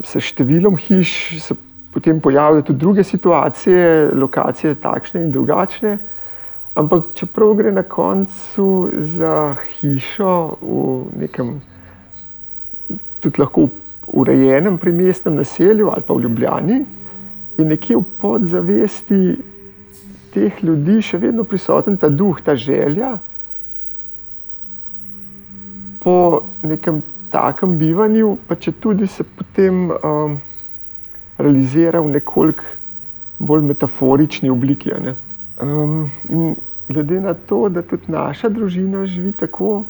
s 0.01 0.25
številom 0.25 0.79
hiš 0.81 1.11
se 1.45 1.57
potem 1.93 2.17
pojavljajo 2.23 2.65
tudi 2.71 2.81
druge 2.81 3.05
situacije, 3.05 4.09
lokacije, 4.17 4.79
takšne 4.81 5.21
in 5.27 5.35
drugačne. 5.35 5.99
Ampak, 6.75 7.11
čeprav 7.13 7.53
gre 7.59 7.71
na 7.71 7.83
koncu 7.83 8.91
za 8.95 9.55
hišo 9.59 10.55
v 10.61 11.19
nekem, 11.19 11.59
tudi 13.19 13.41
lahko 13.41 13.67
urejenem, 14.07 14.77
primestnem 14.77 15.35
naselju 15.35 15.89
ali 15.91 16.03
pa 16.07 16.13
v 16.13 16.21
Ljubljani, 16.21 16.85
je 17.57 17.65
nekje 17.65 17.97
v 17.97 18.05
podzavesti 18.21 19.21
teh 20.31 20.63
ljudi 20.63 21.01
še 21.03 21.19
vedno 21.19 21.43
prisoten 21.43 21.97
ta 21.99 22.09
duh, 22.09 22.39
ta 22.39 22.55
želja 22.55 23.17
po 26.01 26.41
nekem 26.63 27.01
takem 27.31 27.75
bivanju, 27.77 28.37
pa 28.47 28.55
če 28.55 28.71
tudi 28.79 29.07
se 29.07 29.23
potem 29.23 29.91
um, 29.91 30.39
realizira 31.37 32.01
v 32.01 32.15
nekoliko 32.15 32.63
bolj 33.39 33.67
metaforični 33.69 34.49
obliki. 34.49 34.91
Um, 35.61 36.11
in 36.29 36.55
glede 36.87 37.19
na 37.21 37.33
to, 37.33 37.69
da 37.69 37.81
tudi 37.81 38.11
naša 38.11 38.49
družina 38.49 39.05
živi 39.05 39.31
tako, 39.31 39.83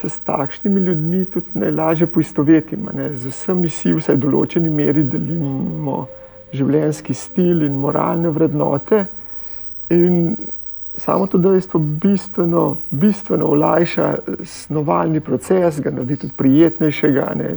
se 0.00 0.08
s 0.08 0.18
takšnimi 0.18 0.80
ljudmi 0.80 1.24
tudi 1.24 1.46
najlažje 1.54 2.06
poistovetimo. 2.06 2.90
Z 3.12 3.26
vsemi 3.26 3.68
si 3.68 3.92
vsaj 3.92 4.16
v 4.16 4.22
določeni 4.24 4.70
meri 4.72 5.04
delimo 5.04 6.06
življenjski 6.56 7.14
stil 7.14 7.66
in 7.66 7.76
moralne 7.78 8.32
vrednote. 8.32 9.04
In 9.90 10.36
samo 10.96 11.26
to 11.26 11.38
dejstvo 11.38 11.80
bistveno, 11.80 12.76
bistveno 12.90 13.50
olajša 13.52 14.14
snovalni 14.44 15.20
proces, 15.20 15.80
ga 15.80 15.92
naredi 15.92 16.16
tudi 16.24 16.32
prijetnejšega. 16.36 17.26
Ne. 17.36 17.52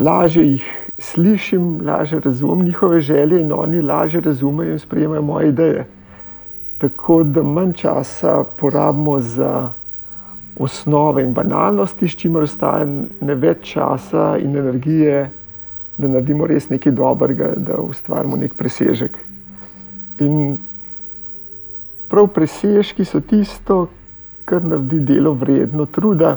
Lažje 0.00 0.44
jih 0.46 0.64
slišim, 0.98 1.80
lažje 1.86 2.20
razumem 2.20 2.64
njihove 2.64 3.00
želje 3.00 3.40
in 3.40 3.52
oni 3.52 3.82
lažje 3.82 4.20
razumejo 4.20 4.72
in 4.72 4.78
sprejemajo 4.78 5.22
moje 5.22 5.48
ideje. 5.48 5.86
Tako 6.78 7.22
da 7.22 7.42
manj 7.42 7.72
časa 7.72 8.44
porabimo 8.56 9.20
za 9.20 9.70
osnove 10.58 11.22
in 11.22 11.32
banalnosti, 11.32 12.08
s 12.08 12.16
čimer 12.16 12.42
ostaja 12.42 12.86
ne 13.20 13.34
več 13.34 13.72
časa 13.72 14.36
in 14.38 14.56
energije, 14.56 15.30
da 15.98 16.08
naredimo 16.08 16.46
res 16.46 16.68
nekaj 16.70 16.92
dobrega, 16.92 17.52
da 17.56 17.78
ustvarimo 17.78 18.36
nek 18.36 18.54
presežek. 18.54 19.18
In 20.20 20.58
prav 22.08 22.28
presežki 22.34 23.04
so 23.04 23.20
tisto, 23.20 23.88
kar 24.44 24.62
naredi 24.62 25.00
delo 25.00 25.32
vredno 25.32 25.86
truda, 25.86 26.36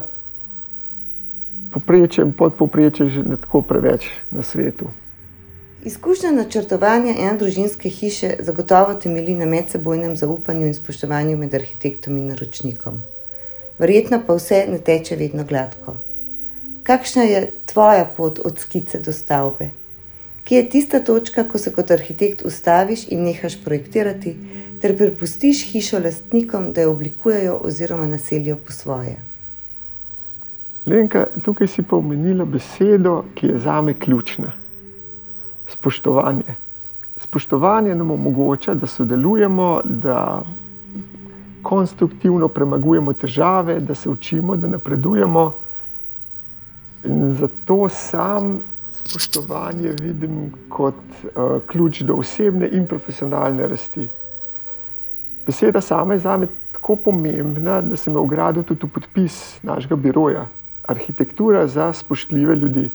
poprečje 1.80 2.26
in 2.26 2.34
podpoprečje 2.34 3.10
že 3.10 3.24
ne 3.24 3.38
tako 3.38 3.62
preveč 3.62 4.10
na 4.32 4.44
svetu. 4.44 4.90
Izkušnja 5.86 6.32
načrtovanja 6.32 7.14
ene 7.14 7.38
družinske 7.38 7.90
hiše 7.90 8.34
zagotovo 8.40 8.94
temelji 8.94 9.36
na 9.36 9.46
medsebojnem 9.46 10.16
zaupanju 10.18 10.68
in 10.68 10.74
spoštovanju 10.74 11.38
med 11.38 11.54
arhitektom 11.54 12.18
in 12.18 12.28
naročnikom. 12.34 12.98
Verjetno 13.80 14.20
pa 14.28 14.36
vse 14.36 14.66
ne 14.72 14.80
teče 14.80 15.16
vedno 15.16 15.46
gladko. 15.46 15.96
Kakšna 16.84 17.24
je 17.24 17.52
tvoja 17.66 18.06
pot 18.18 18.40
od 18.40 18.60
skice 18.60 19.00
do 19.00 19.14
stavbe? 19.14 19.70
Kje 20.44 20.58
je 20.58 20.70
tista 20.70 21.00
točka, 21.00 21.44
ko 21.44 21.58
se 21.58 21.72
kot 21.72 21.92
arhitekt 21.92 22.42
ustaviš 22.46 23.08
in 23.12 23.24
nehaš 23.24 23.58
projektirati, 23.64 24.36
ter 24.82 24.98
prepustiš 24.98 25.66
hišo 25.72 26.00
lastnikom, 26.00 26.72
da 26.74 26.82
jo 26.82 26.92
oblikujejo 26.92 27.60
oziroma 27.64 28.08
naselijo 28.08 28.56
po 28.56 28.72
svoje? 28.72 29.27
Lenka, 30.88 31.26
tukaj 31.44 31.68
si 31.68 31.84
pa 31.84 31.96
omenila 31.96 32.46
besedo, 32.46 33.24
ki 33.36 33.48
je 33.48 33.58
za 33.60 33.82
me 33.82 33.94
ključna. 33.94 34.52
Spoštovanje. 35.68 36.56
Spoštovanje 37.18 37.96
nam 37.96 38.12
omogoča, 38.12 38.74
da 38.74 38.88
sodelujemo, 38.88 39.82
da 39.84 40.44
konstruktivno 41.62 42.48
premagujemo 42.48 43.14
težave, 43.14 43.80
da 43.80 43.96
se 43.96 44.10
učimo, 44.10 44.56
da 44.56 44.68
napredujemo. 44.68 45.52
In 47.04 47.36
zato 47.40 47.90
sam 47.90 48.60
spoštovanje 48.92 49.92
vidim 50.02 50.54
kot 50.70 50.96
uh, 51.24 51.60
ključ 51.68 52.02
do 52.02 52.14
osebne 52.14 52.70
in 52.72 52.88
profesionalne 52.88 53.68
rasti. 53.68 54.08
Beseda 55.46 55.82
sama 55.82 56.14
je 56.14 56.20
za 56.20 56.38
me 56.38 56.48
tako 56.72 56.96
pomembna, 56.96 57.82
da 57.82 57.96
sem 57.96 58.14
jo 58.14 58.22
ugradil 58.22 58.64
tudi 58.64 58.88
v 58.88 58.90
podpis 58.90 59.60
našega 59.64 59.96
biroja. 59.96 60.48
Arhitektura 60.88 61.68
za 61.68 61.94
spoštljive 61.94 62.56
ljudi. 62.56 62.90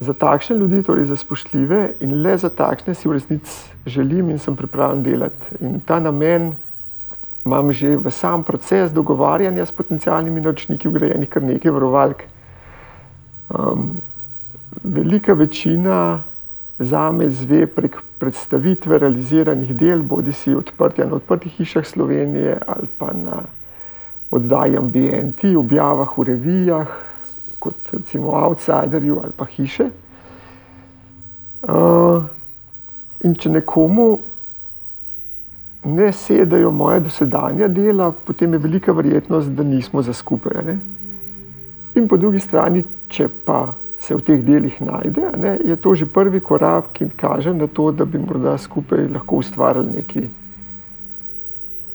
Za 0.00 0.12
takšne 0.12 0.56
ljudi, 0.56 0.82
torej 0.82 1.04
za 1.04 1.16
spoštljive 1.16 1.92
in 2.00 2.22
le 2.22 2.36
za 2.38 2.48
takšne 2.48 2.94
si 2.94 3.08
v 3.08 3.12
resnici 3.12 3.72
želim 3.86 4.30
in 4.30 4.38
sem 4.38 4.56
pripravljen 4.56 5.02
delati. 5.02 5.56
In 5.60 5.80
ta 5.80 6.00
namen 6.00 6.52
imam 7.46 7.72
že 7.72 7.96
v 7.96 8.10
sam 8.10 8.42
proces 8.44 8.92
dogovarjanja 8.92 9.66
s 9.66 9.72
potencijalnimi 9.72 10.40
naročniki 10.40 10.88
vgrajenih 10.88 11.28
kar 11.28 11.42
nekaj 11.42 11.70
varovalk. 11.70 12.22
Um, 13.48 14.00
velika 14.84 15.32
večina 15.32 16.22
za 16.78 17.12
me 17.12 17.30
zve 17.30 17.66
prek 17.66 17.96
predstavitve 18.18 18.98
realiziranih 18.98 19.76
del, 19.76 20.02
bodi 20.02 20.32
si 20.32 20.54
odprtja 20.54 21.06
na 21.06 21.20
odprtih 21.20 21.52
hišah 21.52 21.86
Slovenije 21.86 22.58
ali 22.66 22.88
pa 22.98 23.12
na 23.12 23.42
oddaji 24.34 24.78
ambienti, 24.78 25.54
objavah 25.56 26.18
v 26.18 26.22
revijah, 26.30 26.94
kot 27.58 27.92
recimo 27.92 28.34
Outsiderju 28.34 29.20
ali 29.22 29.32
pa 29.36 29.46
hiše. 29.46 29.88
Uh, 31.64 32.24
in 33.24 33.34
če 33.40 33.50
nekomu 33.54 34.08
ne 35.84 36.10
sedajo 36.12 36.70
moje 36.70 37.00
dosedanja 37.06 37.68
dela, 37.68 38.10
potem 38.12 38.52
je 38.52 38.58
velika 38.58 38.92
verjetnost, 38.92 39.48
da 39.48 39.64
nismo 39.64 40.02
za 40.02 40.12
skupaj. 40.12 40.60
Ne? 40.64 40.76
In 41.94 42.08
po 42.08 42.16
drugi 42.16 42.40
strani, 42.40 42.84
če 43.08 43.28
pa 43.44 43.74
se 43.98 44.16
v 44.16 44.24
teh 44.26 44.42
delih 44.44 44.80
najde, 44.82 45.30
ne, 45.40 45.54
je 45.64 45.76
to 45.80 45.94
že 45.94 46.08
prvi 46.10 46.40
korak, 46.40 46.92
ki 46.92 47.08
kaže 47.16 47.54
na 47.54 47.66
to, 47.66 47.92
da 47.92 48.04
bi 48.04 48.20
morda 48.20 48.58
skupaj 48.58 49.08
lahko 49.08 49.40
ustvarili 49.40 50.02
nekaj 50.02 50.28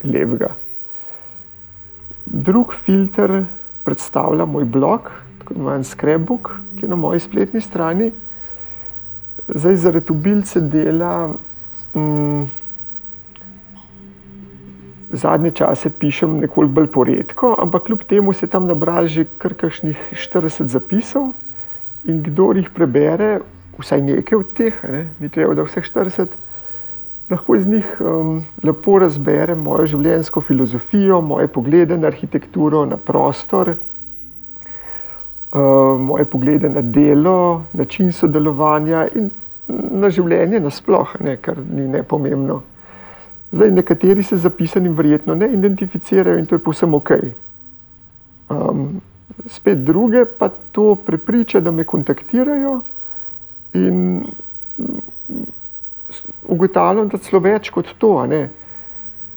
lepega. 0.04 0.56
Drug 2.30 2.74
filter 2.86 3.46
predstavlja 3.84 4.46
moj 4.46 4.66
blog, 4.66 5.12
tako 5.40 5.54
imenovan 5.54 5.84
Scrapbook, 5.84 6.52
ki 6.78 6.86
je 6.86 6.90
na 6.90 6.96
moji 6.96 7.20
spletni 7.20 7.62
strani. 7.62 8.12
Zdaj, 9.48 9.76
zaradi 9.76 10.14
ubilce 10.14 10.62
dela, 10.62 11.34
mm, 11.96 12.44
zadnje 15.10 15.52
čase 15.52 15.90
pišem 15.90 16.38
nekoliko 16.40 16.74
bolj 16.74 16.88
poredko, 16.88 17.56
ampak 17.60 17.84
kljub 17.84 18.04
temu 18.04 18.34
se 18.34 18.48
tam 18.48 18.68
nabral 18.70 19.08
že 19.08 19.26
kar 19.38 19.54
kakšnih 19.54 19.98
40 20.14 20.68
zapisov. 20.70 21.32
In 22.06 22.22
kdo 22.24 22.54
jih 22.54 22.70
prebere, 22.70 23.40
vsaj 23.80 24.02
nekaj 24.02 24.38
od 24.38 24.54
teh, 24.54 24.84
ne, 24.84 25.08
ni 25.20 25.30
treba, 25.30 25.56
da 25.56 25.66
vseh 25.66 25.84
40, 25.84 26.28
lahko 27.30 27.56
iz 27.56 27.68
njih 27.68 27.86
um, 28.00 28.46
lepo 28.64 29.00
razbere 29.00 29.56
mojo 29.56 29.86
življenjsko 29.86 30.42
filozofijo, 30.42 31.22
moje 31.22 31.48
poglede 31.48 31.98
na 31.98 32.08
arhitekturo, 32.08 32.86
na 32.86 32.98
prostor, 32.98 33.76
uh, 35.54 36.00
moje 36.02 36.26
poglede 36.26 36.70
na 36.70 36.82
delo, 36.82 37.66
način 37.74 38.12
sodelovanja 38.14 39.08
in 39.16 39.30
na 40.02 40.10
življenje 40.10 40.60
nasplošno, 40.60 41.36
kar 41.42 41.58
ni 41.62 41.88
nepomembno. 41.88 42.62
Zdaj, 43.52 43.72
nekateri 43.72 44.24
se 44.24 44.38
zapisanim 44.38 44.94
verjetno 44.98 45.36
ne 45.36 45.50
identificirajo 45.54 46.38
in 46.38 46.46
to 46.46 46.56
je 46.58 46.64
povsem 46.66 46.94
ok. 46.94 47.12
Um, 48.50 49.02
spet 49.50 49.84
druge 49.86 50.26
pa 50.26 50.50
to 50.72 50.96
prepriča, 50.96 51.60
da 51.62 51.72
me 51.72 51.84
kontaktirajo 51.84 52.82
in 53.74 54.24
ugotavljam, 56.48 57.08
da 57.10 57.18
celo 57.18 57.42
več 57.44 57.70
kot 57.70 57.94
to. 57.98 58.14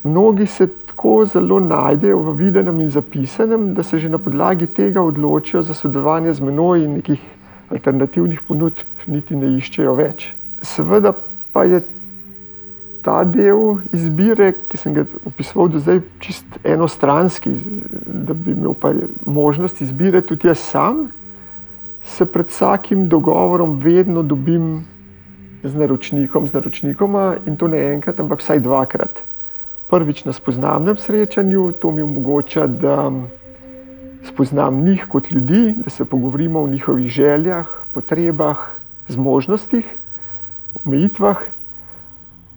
Mnogi 0.04 0.46
se 0.46 0.66
tako 0.86 1.24
zelo 1.26 1.60
najdejo 1.60 2.18
v 2.18 2.36
videnem 2.36 2.80
in 2.80 2.90
zapisanem, 2.90 3.72
da 3.74 3.82
se 3.82 3.98
že 3.98 4.08
na 4.08 4.18
podlagi 4.18 4.66
tega 4.66 5.02
odločijo 5.02 5.62
za 5.62 5.74
sodelovanje 5.74 6.32
z 6.32 6.40
menoj 6.40 6.84
in 6.84 6.98
nekih 6.98 7.20
alternativnih 7.70 8.40
ponudb 8.48 9.06
niti 9.06 9.36
ne 9.36 9.56
iščejo 9.56 9.94
več. 9.94 10.32
Seveda 10.62 11.14
pa 11.52 11.64
je 11.64 11.82
ta 13.02 13.24
del 13.24 13.80
izbire, 13.92 14.52
ki 14.68 14.78
sem 14.78 14.94
ga 14.94 15.04
opisoval 15.26 15.72
do 15.72 15.80
zdaj, 15.82 16.02
čist 16.22 16.46
enostranski, 16.64 17.50
da 18.06 18.34
bi 18.34 18.54
imel 18.54 18.76
pa 18.78 18.92
možnost 19.26 19.82
izbire 19.82 20.22
tudi 20.22 20.48
jaz 20.48 20.62
sam, 20.62 21.08
se 22.04 22.26
pred 22.26 22.46
vsakim 22.50 23.08
dogovorom 23.08 23.78
vedno 23.82 24.22
dobim 24.22 24.84
z 25.64 25.74
naročnikom, 25.74 26.46
z 26.48 26.52
naročnikoma 26.52 27.36
in 27.46 27.56
to 27.56 27.68
ne 27.68 27.80
enkrat, 27.92 28.20
ampak 28.20 28.40
vsaj 28.40 28.60
dvakrat. 28.60 29.22
Prvič 29.90 30.24
na 30.24 30.32
spoznavnem 30.32 30.96
srečanju, 30.96 31.72
to 31.80 31.90
mi 31.90 32.02
omogoča, 32.02 32.66
da 32.66 33.12
spoznam 34.24 34.82
njih 34.84 35.06
kot 35.08 35.30
ljudi, 35.30 35.74
da 35.84 35.90
se 35.90 36.04
pogovorimo 36.04 36.62
o 36.62 36.68
njihovih 36.68 37.10
željah, 37.10 37.66
potrebah, 37.92 38.58
zmožnostih, 39.08 39.84
omejitvah 40.84 41.42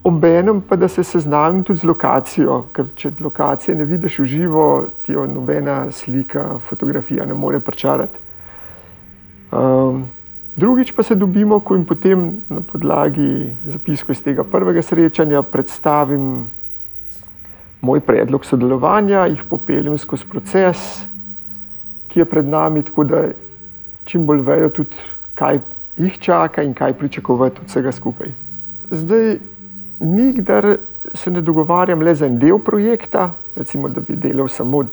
obenem 0.05 0.61
pa 0.61 0.75
da 0.75 0.87
se 0.87 1.03
seznamim 1.03 1.63
tudi 1.63 1.79
z 1.79 1.83
lokacijo, 1.89 2.59
ker 2.73 2.91
če 2.95 3.11
lokacije 3.19 3.75
ne 3.75 3.87
vidiš 3.89 4.19
v 4.19 4.25
živo, 4.29 4.65
ti 5.01 5.15
jo 5.17 5.25
nobena 5.25 5.91
slika, 5.91 6.59
fotografija 6.69 7.25
ne 7.25 7.33
more 7.33 7.59
pričarati. 7.59 8.19
Um, 9.51 10.05
drugič 10.55 10.91
pa 10.91 11.03
se 11.03 11.15
dobimo, 11.15 11.59
ko 11.59 11.75
jim 11.75 11.85
potem 11.85 12.41
na 12.49 12.61
podlagi 12.61 13.49
zapiskov 13.67 14.15
iz 14.15 14.21
tega 14.23 14.43
prvega 14.43 14.81
srečanja 14.81 15.41
predstavim 15.43 16.47
moj 17.81 17.99
predlog 17.99 18.45
sodelovanja, 18.45 19.25
jih 19.29 19.43
popeljem 19.49 19.97
skozi 19.97 20.25
proces, 20.29 21.05
ki 22.07 22.19
je 22.19 22.25
pred 22.25 22.47
nami, 22.47 22.83
tako 22.83 23.03
da 23.03 23.21
čim 24.05 24.25
bolj 24.25 24.41
vejo 24.41 24.69
tudi, 24.69 24.95
kaj 25.35 25.59
jih 25.97 26.17
čaka 26.19 26.63
in 26.63 26.73
kaj 26.73 26.93
pričakovati 26.93 27.61
od 27.61 27.67
vsega 27.67 27.91
skupaj. 27.91 28.31
Zdaj, 28.91 29.37
nikdar 29.99 30.77
se 31.13 31.31
ne 31.31 31.41
dogovarjam 31.41 32.01
le 32.01 32.15
za 32.15 32.25
en 32.25 32.39
del 32.39 32.59
projekta, 32.59 33.33
recimo, 33.55 33.89
da 33.89 34.01
bi 34.01 34.15
delal 34.15 34.47
samo 34.47 34.83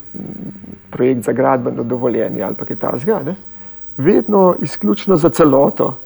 projekt 0.91 1.25
za 1.25 1.33
gradbeno 1.33 1.83
dovoljenje 1.83 2.43
ali 2.43 2.55
pa 2.55 2.65
kaj 2.65 2.77
takega. 2.77 3.35
Vedno 3.97 4.55
izključno 4.61 5.17
za 5.17 5.29
celoto. 5.29 5.97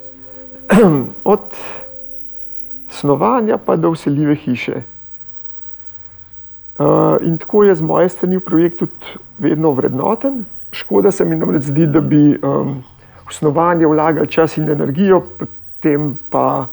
od 1.24 1.40
snovanja 2.88 3.58
pa 3.58 3.76
do 3.76 3.90
useljive 3.90 4.34
hiše. 4.34 4.82
Uh, 6.78 7.16
in 7.20 7.38
tako 7.38 7.64
je 7.64 7.74
z 7.74 7.82
moje 7.82 8.08
strani 8.08 8.40
projekt 8.40 8.78
tudi 8.78 9.16
vedno 9.38 9.70
vrednoten. 9.70 10.44
Škoda 10.72 11.10
se 11.10 11.24
mi 11.24 11.36
namreč 11.36 11.62
zdi, 11.62 11.86
da 11.86 12.00
bi 12.00 12.36
um, 12.36 12.82
v 13.28 13.34
snovanje 13.34 13.86
vlagali 13.86 14.28
čas 14.28 14.56
in 14.56 14.68
energijo, 14.70 15.22
potem 15.38 16.18
pa 16.30 16.68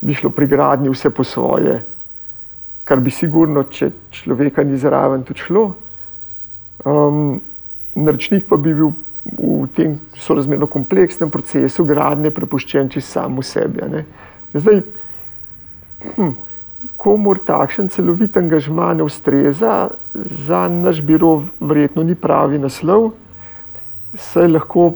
bi 0.00 0.14
šlo 0.14 0.30
pri 0.30 0.46
gradnji 0.46 0.90
vse 0.90 1.10
po 1.10 1.24
svoje, 1.24 1.82
kar 2.84 3.00
bi 3.00 3.10
sigurno, 3.10 3.62
če 3.62 3.90
človeka 4.10 4.64
ni 4.64 4.78
zraven, 4.78 5.22
tudi 5.22 5.44
šlo. 5.44 5.74
Um, 6.84 7.40
naročnik 7.94 8.48
pa 8.48 8.56
bi 8.56 8.74
bil 8.74 8.90
tem 9.76 9.98
sorazmerno 10.18 10.66
kompleksnem 10.66 11.30
procesu 11.30 11.84
gradnje 11.84 12.30
prepuščen 12.30 12.90
čisto 12.92 13.20
samo 13.20 13.42
sebi. 13.42 14.04
Zdaj, 14.54 14.82
hm, 16.16 16.32
komor 16.96 17.40
takšen 17.46 17.88
celovit 17.88 18.36
angažma 18.36 18.92
ne 18.94 19.06
ustreza, 19.06 19.90
za 20.46 20.68
naš 20.68 21.00
biro 21.02 21.42
verjetno 21.60 22.04
ni 22.06 22.14
pravi 22.14 22.60
naslov, 22.62 23.12
saj 24.14 24.50
lahko 24.52 24.92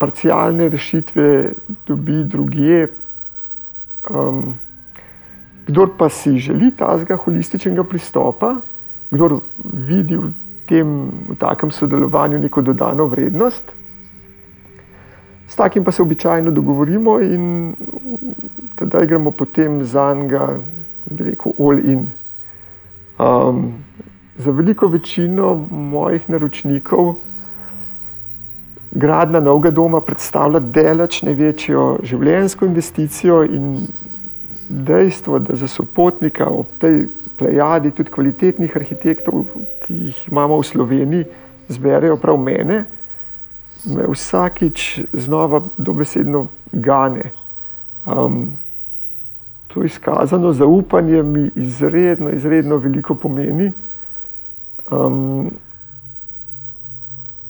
parcialne 0.00 0.68
rešitve 0.72 1.52
dobi 1.86 2.24
drugje. 2.24 2.88
Um, 4.10 4.56
kdor 5.66 5.92
pa 5.98 6.08
si 6.08 6.38
želi 6.38 6.70
tazga 6.72 7.18
holističnega 7.20 7.84
pristopa, 7.84 8.56
kdor 9.10 9.40
vidi 9.64 10.16
v 10.16 10.32
tem, 10.66 11.10
v 11.28 11.36
takem 11.38 11.70
sodelovanju 11.70 12.38
neko 12.38 12.62
dodano 12.62 13.06
vrednost, 13.10 13.74
s 15.50 15.56
takim 15.58 15.84
pa 15.84 15.92
se 15.92 16.02
običajno 16.02 16.50
dogovorimo 16.54 17.18
in 17.20 17.74
tedaj 18.78 19.06
gremo 19.06 19.30
potem 19.30 19.82
za 19.84 20.14
njega 20.14 20.60
bi 21.10 21.24
rekel, 21.24 21.52
all 21.58 21.78
in. 21.78 22.06
Um, 23.18 23.72
za 24.38 24.50
veliko 24.50 24.86
večino 24.86 25.66
mojih 25.70 26.30
naročnikov 26.30 27.14
gradna 28.90 29.40
novega 29.40 29.70
doma 29.70 30.00
predstavlja 30.00 30.60
delač 30.60 31.22
največjo 31.22 31.84
življenjsko 32.02 32.66
investicijo 32.66 33.42
in 33.44 33.74
dejstvo, 34.68 35.38
da 35.38 35.56
za 35.58 35.68
sopotnika 35.68 36.46
ob 36.46 36.66
tej 36.78 37.04
plejadi 37.38 37.90
tudi 37.90 38.10
kvalitetnih 38.10 38.76
arhitektov, 38.76 39.44
ki 39.84 39.94
jih 40.06 40.24
imamo 40.30 40.58
v 40.60 40.66
Sloveniji, 40.66 41.28
zberejo 41.68 42.16
prav 42.20 42.38
mene, 42.38 42.84
me 43.84 44.06
vsakič 44.08 45.00
znova 45.12 45.62
dobesedno 45.76 46.46
gane. 46.72 47.30
Um, 48.06 48.52
to 49.66 49.84
izkazano 49.84 50.52
zaupanje 50.52 51.22
mi 51.22 51.50
izredno, 51.54 52.30
izredno 52.30 52.76
veliko 52.76 53.14
pomeni. 53.14 53.72
Um, 54.90 55.50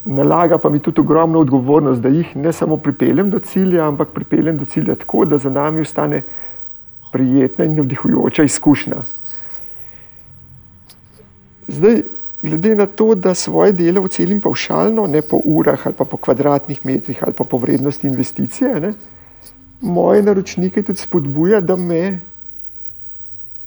nalaga 0.05 0.57
pa 0.57 0.69
mi 0.69 0.79
tudi 0.79 1.01
ogromno 1.01 1.39
odgovornost, 1.39 2.01
da 2.01 2.09
jih 2.09 2.35
ne 2.35 2.53
samo 2.53 2.77
pripeljem 2.77 3.29
do 3.29 3.39
cilja, 3.39 3.87
ampak 3.87 4.09
pripeljem 4.13 4.57
do 4.57 4.65
cilja 4.65 4.95
tako, 4.95 5.25
da 5.25 5.37
za 5.37 5.49
nami 5.49 5.81
ostane 5.81 6.21
prijetna 7.11 7.65
in 7.65 7.75
navdihujoča 7.75 8.43
izkušnja. 8.43 9.03
Zdaj, 11.67 12.03
glede 12.41 12.75
na 12.75 12.85
to, 12.85 13.15
da 13.15 13.33
svoje 13.33 13.73
delo 13.73 14.01
ocelim 14.01 14.41
paušalno, 14.41 15.07
ne 15.07 15.21
po 15.21 15.41
urah 15.45 15.87
ali 15.87 15.95
pa 15.95 16.05
po 16.05 16.17
kvadratnih 16.17 16.85
metrih 16.85 17.23
ali 17.23 17.33
pa 17.33 17.43
po 17.43 17.57
vrednosti 17.57 18.07
investicije, 18.07 18.79
ne, 18.81 18.93
moje 19.81 20.21
naročnike 20.21 20.83
tudi 20.83 20.99
spodbuja, 20.99 21.61
da 21.61 21.75
me 21.75 22.19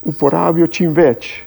uporabijo 0.03 0.67
čim 0.67 0.93
več. 0.93 1.43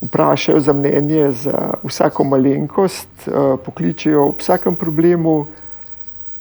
Vprašajo 0.00 0.60
za 0.60 0.72
mnenje, 0.72 1.32
za 1.32 1.74
vsako 1.84 2.24
malenkost, 2.24 3.08
eh, 3.26 3.32
pokličejo 3.64 4.24
ob 4.30 4.38
vsakem 4.40 4.76
problemu. 4.76 5.46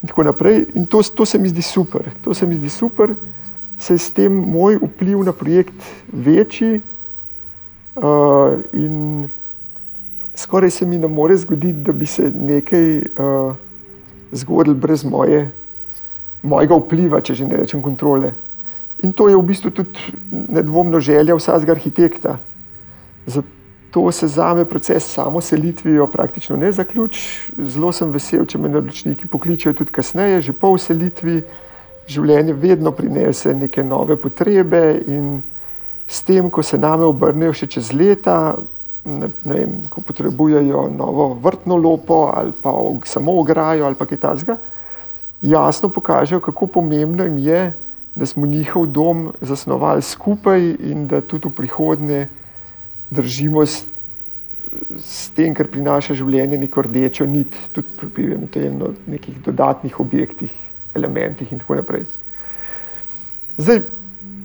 In 0.01 0.07
tako 0.07 0.23
naprej. 0.23 0.65
In 0.73 0.85
to, 0.85 1.01
to 1.03 1.25
se 1.25 1.39
mi 1.39 1.49
zdi 1.49 1.61
super. 1.61 2.07
To 2.23 2.33
se 2.33 2.47
mi 2.47 2.55
zdi 2.55 2.69
super, 2.69 3.15
saj 3.79 3.97
s 3.97 4.13
tem 4.15 4.31
moj 4.31 4.79
vpliv 4.79 5.25
na 5.27 5.33
projekt 5.33 5.75
večji. 6.13 6.81
Uh, 7.99 8.55
in 8.73 9.27
skoraj 10.39 10.71
se 10.71 10.85
mi 10.85 10.97
ne 10.97 11.07
more 11.07 11.37
zgoditi, 11.37 11.79
da 11.83 11.91
bi 11.91 12.05
se 12.05 12.31
nekaj 12.31 12.97
uh, 12.97 13.55
zgodilo 14.31 14.75
brez 14.75 15.03
moje 15.03 15.49
mojega 16.43 16.77
vpliva, 16.79 17.19
če 17.21 17.35
že 17.35 17.47
ne 17.47 17.59
rečem 17.59 17.81
kontrole. 17.83 18.31
In 19.03 19.11
to 19.15 19.29
je 19.29 19.35
v 19.35 19.43
bistvu 19.43 19.71
tudi 19.71 20.13
nedvomno 20.31 20.99
želja 20.99 21.35
vsakega 21.35 21.75
arhitekta. 21.75 22.37
Zato 23.25 24.11
se 24.11 24.27
za 24.27 24.53
me 24.53 24.65
proces 24.65 25.03
samo 25.03 25.41
selitvijo 25.41 26.07
praktično 26.07 26.55
ne 26.55 26.71
zaključi. 26.71 27.53
Zelo 27.57 27.91
sem 27.91 28.11
vesel, 28.11 28.45
če 28.45 28.57
me 28.57 28.69
naročniki 28.69 29.27
pokličejo 29.27 29.73
tudi 29.73 29.91
kasneje, 29.91 30.41
že 30.41 30.53
po 30.53 30.77
selitvi. 30.77 31.41
Življenje 32.09 32.53
vedno 32.57 32.91
prinese 32.91 33.53
neke 33.53 33.83
nove 33.83 34.15
potrebe 34.17 35.01
in 35.07 35.41
s 36.07 36.23
tem, 36.25 36.49
ko 36.49 36.63
se 36.65 36.77
name 36.77 37.05
obrnejo 37.05 37.53
še 37.53 37.67
čez 37.69 37.91
leta, 37.93 38.55
ne, 39.09 39.29
ne 39.45 39.55
vem, 39.55 39.75
ko 39.89 40.01
potrebujejo 40.05 40.87
novo 40.97 41.33
vrtno 41.43 41.75
lopo 41.75 42.29
ali 42.33 42.53
pa 42.61 42.73
samo 43.05 43.39
ograjo 43.39 43.85
ali 43.85 43.95
pa 43.95 44.05
kaj 44.05 44.17
takega, 44.17 44.57
jasno 45.41 45.89
pokažejo, 45.89 46.39
kako 46.39 46.67
pomembno 46.67 47.23
jim 47.23 47.37
je, 47.37 47.73
da 48.15 48.25
smo 48.25 48.45
njihov 48.45 48.85
dom 48.85 49.31
zasnovali 49.41 50.01
skupaj 50.01 50.75
in 50.79 51.07
da 51.07 51.21
tudi 51.21 51.47
v 51.47 51.51
prihodnje 51.55 52.27
držimo 53.09 53.65
s, 53.65 53.85
s 54.97 55.29
tem, 55.35 55.53
kar 55.53 55.67
prinaša 55.67 56.13
življenje, 56.13 56.57
neko 56.57 56.81
rdečo 56.81 57.25
nit, 57.25 57.55
tudi 57.71 57.87
pri 58.13 58.35
nekih 59.07 59.39
dodatnih 59.45 59.99
objektih, 59.99 60.51
elementih 60.95 61.51
in 61.51 61.59
tako 61.59 61.79
naprej. 61.79 62.05
Zdaj, 63.57 63.81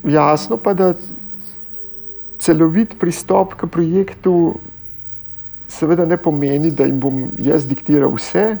jasno 0.03 0.57
pa, 0.57 0.73
da 0.73 0.93
celovit 2.37 2.99
pristop 2.99 3.55
k 3.55 3.67
projektu 3.67 4.55
seveda 5.67 6.05
ne 6.05 6.17
pomeni, 6.17 6.71
da 6.71 6.85
jim 6.85 6.99
bom 6.99 7.23
jaz 7.41 7.65
diktiral 7.67 8.13
vse, 8.15 8.57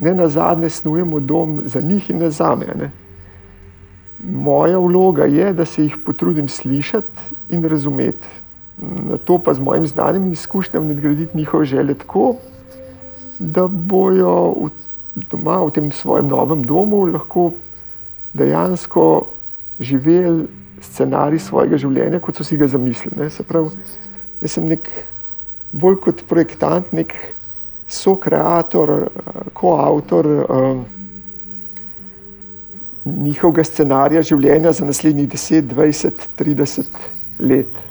ne 0.00 0.14
na 0.14 0.28
zadnje 0.28 0.70
snujemo 0.70 1.20
dom 1.20 1.60
za 1.64 1.80
njih 1.80 2.10
in 2.10 2.18
ne 2.18 2.30
za 2.30 2.54
me. 2.56 2.90
Moja 4.20 4.78
vloga 4.78 5.24
je, 5.24 5.52
da 5.52 5.64
se 5.64 5.84
jih 5.84 5.96
potrudim 6.04 6.48
slišati 6.48 7.34
in 7.50 7.64
razumeti. 7.64 8.28
Na 8.80 9.18
to 9.24 9.38
pa 9.38 9.54
z 9.54 9.60
mojim 9.60 9.86
znanjem 9.86 10.26
in 10.26 10.32
izkušnjami 10.32 10.94
nadgraditi 10.94 11.36
njihove 11.36 11.64
želje 11.64 11.94
tako, 11.94 12.34
da 13.38 13.66
bojo 13.68 14.54
v, 14.60 14.70
doma 15.30 15.58
v 15.64 15.70
tem 15.70 15.92
svojem 15.92 16.28
novem 16.28 16.62
domu 16.64 17.04
lahko 17.06 17.50
dejansko 18.34 19.26
živeli 19.80 20.46
scenarij 20.80 21.42
svojega 21.44 21.78
življenja, 21.80 22.20
kot 22.20 22.36
so 22.36 22.46
si 22.46 22.56
ga 22.60 22.68
zamislili. 22.70 23.30
Se 23.30 23.44
pravi, 23.46 23.72
jaz 24.40 24.56
sem 24.56 24.68
nek 24.68 24.88
bolj 25.72 26.00
kot 26.06 26.24
projektant, 26.28 26.92
nek 26.96 27.14
so 27.90 28.16
kreator, 28.20 29.10
koautor 29.54 30.28
um, 30.46 30.82
njihovega 33.04 33.64
scenarija 33.66 34.22
življenja 34.22 34.72
za 34.76 34.86
naslednjih 34.86 35.28
10, 35.28 35.70
20, 35.74 36.26
30 36.38 37.00
let. 37.40 37.86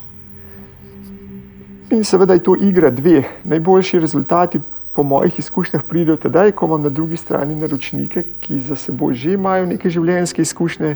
In 1.89 2.03
seveda 2.05 2.35
je 2.37 2.43
to 2.45 2.53
igra 2.55 2.91
dveh. 2.93 3.25
Najboljši 3.49 3.99
rezultati, 3.99 4.61
po 4.93 5.03
mojih 5.03 5.39
izkušnjah, 5.39 5.83
pridejo 5.87 6.17
tedaj, 6.17 6.51
ko 6.51 6.65
imam 6.65 6.81
na 6.81 6.89
drugi 6.89 7.17
strani 7.17 7.55
naročnike, 7.55 8.23
ki 8.39 8.59
za 8.67 8.75
seboj 8.75 9.13
že 9.13 9.33
imajo 9.37 9.65
neke 9.69 9.89
življenjske 9.89 10.41
izkušnje, 10.41 10.95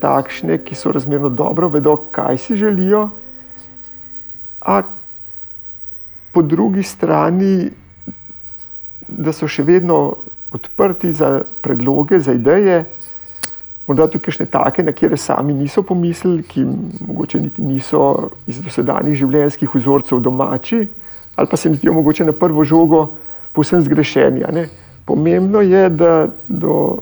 takšne, 0.00 0.58
ki 0.64 0.74
so 0.74 0.92
razmerno 0.92 1.28
dobro, 1.28 1.68
vedo, 1.68 1.96
kaj 2.10 2.38
si 2.38 2.56
želijo. 2.56 3.08
A 4.60 4.82
po 6.32 6.42
drugi 6.42 6.82
strani 6.82 7.70
da 9.10 9.32
so 9.32 9.48
še 9.50 9.64
vedno 9.66 10.00
odprti 10.54 11.12
za 11.12 11.40
predloge, 11.62 12.18
za 12.18 12.34
ideje, 12.34 12.84
morda 13.86 14.06
tudi 14.10 14.24
kakšne 14.26 14.46
take, 14.50 14.84
na 14.86 14.94
kjer 14.94 15.16
sami 15.18 15.54
niso 15.54 15.82
pomislili, 15.86 16.44
ki 16.46 16.64
mogoče 17.06 17.40
niti 17.42 17.62
niso 17.62 18.30
iz 18.50 18.60
dosedanjih 18.62 19.18
življenjskih 19.18 19.74
vzorcev 19.74 20.22
domači, 20.22 20.84
ali 21.36 21.50
pa 21.50 21.56
se 21.56 21.68
jim 21.68 21.76
zdijo 21.78 21.96
mogoče 21.98 22.26
na 22.28 22.36
prvo 22.36 22.64
žogo 22.64 23.08
povsem 23.52 23.82
zgrešeni. 23.82 24.66
Pomembno 25.06 25.62
je, 25.64 25.88
da 25.90 26.28
do 26.46 27.00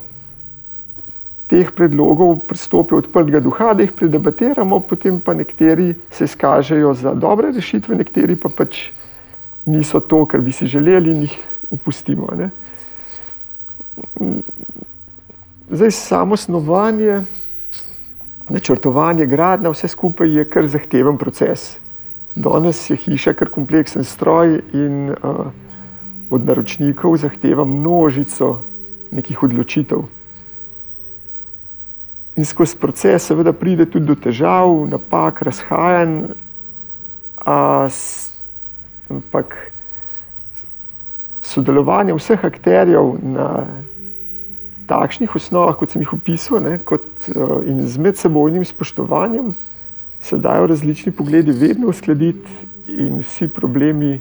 teh 1.49 1.71
predlogov 1.73 2.37
pristopijo 2.49 2.99
odprtega 3.01 3.41
duha, 3.41 3.73
da 3.75 3.83
jih 3.83 3.93
predebatiramo, 3.97 4.81
potem 4.81 5.21
pa 5.21 5.35
nekateri 5.35 5.95
se 6.11 6.29
izkažejo 6.29 6.93
za 6.95 7.15
dobre 7.15 7.53
rešitve, 7.57 7.97
nekateri 7.97 8.37
pa 8.37 8.53
pač 8.53 8.91
niso 9.67 10.01
to, 10.01 10.25
kar 10.29 10.41
bi 10.45 10.53
si 10.53 10.69
želeli 10.69 11.13
in 11.13 11.25
jih 11.25 11.39
opustimo. 11.73 12.29
Ne? 12.37 12.51
Zdaj, 15.71 15.91
samo 15.91 16.37
snovanje 16.37 17.23
načrtovanje, 18.49 19.27
gradnja, 19.27 19.71
vse 19.71 19.89
skupaj 19.89 20.31
je 20.37 20.45
kar 20.45 20.69
zahteven 20.69 21.19
proces. 21.19 21.77
Danes 22.35 22.91
je 22.91 22.97
hiša 22.97 23.33
kar 23.33 23.49
kompleksen 23.49 24.05
stroj 24.05 24.61
in 24.73 25.11
uh, 25.11 25.47
od 26.31 26.47
naročnikov 26.47 27.17
zahteva 27.17 27.65
množico 27.65 28.59
nekih 29.11 29.43
odločitev. 29.43 30.05
In 32.39 32.47
skozi 32.47 32.77
proces, 32.79 33.25
seveda, 33.27 33.53
pride 33.53 33.89
tudi 33.91 34.07
do 34.07 34.15
težav, 34.15 34.71
napak, 34.87 35.43
razhajanj, 35.43 36.29
ampak 39.11 39.57
sodelovanje 41.43 42.15
vseh 42.15 42.45
akterjev 42.45 43.17
na 43.27 43.49
takšnih 44.89 45.35
osnovah, 45.35 45.75
kot 45.77 45.93
sem 45.93 46.05
jih 46.05 46.15
opisal, 46.15 46.63
ne, 46.65 46.79
kot, 46.79 47.05
uh, 47.35 47.59
in 47.67 47.83
z 47.83 48.01
medsebojnim 48.07 48.65
spoštovanjem, 48.65 49.53
se 50.23 50.39
dajo 50.39 50.71
različni 50.71 51.13
pogledi 51.13 51.53
vedno 51.53 51.91
uskladiti 51.91 52.71
in 52.89 53.21
vsi 53.27 53.51
problemi 53.51 54.21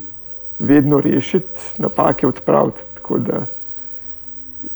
vedno 0.59 0.99
rešiti, 1.01 1.77
napake 1.77 2.27
odpraviti, 2.27 2.83
tako 2.97 3.21
da 3.29 3.45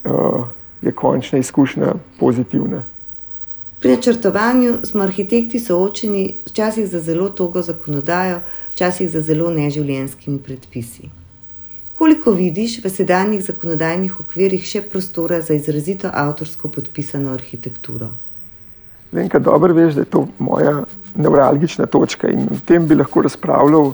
uh, 0.06 0.45
je 0.82 0.91
končna 0.91 1.39
izkušnja 1.39 1.93
pozitivna. 2.19 2.86
Pri 3.82 3.89
načrtovanju 3.89 4.78
smo 4.84 5.04
arhitekti 5.04 5.60
soočeni 5.60 6.36
včasih 6.46 6.88
za 6.88 7.00
zelo 7.00 7.30
togo 7.30 7.62
zakonodajo, 7.62 8.39
včasih 8.72 9.10
za 9.10 9.22
zelo 9.22 9.50
neživljenskimi 9.52 10.39
predpisi. 10.39 11.10
Koliko 11.98 12.32
vidiš 12.32 12.84
v 12.84 12.89
sedanjih 12.89 13.41
zakonodajnih 13.46 14.20
okvirih 14.20 14.63
še 14.65 14.84
prostora 14.86 15.41
za 15.41 15.58
izrazito 15.58 16.12
avtorsko 16.13 16.70
podpisano 16.70 17.34
arhitekturo? 17.34 18.12
Vem, 19.12 19.30
kaj 19.30 19.41
dobro 19.50 19.74
veš, 19.74 19.98
da 19.98 20.06
je 20.06 20.12
to 20.13 20.28
moja 20.39 20.84
nevralgična 21.15 21.86
točka 21.86 22.30
in 22.30 22.48
o 22.54 22.62
tem 22.65 22.86
bi 22.88 22.96
lahko 22.96 23.26
razpravljal 23.26 23.94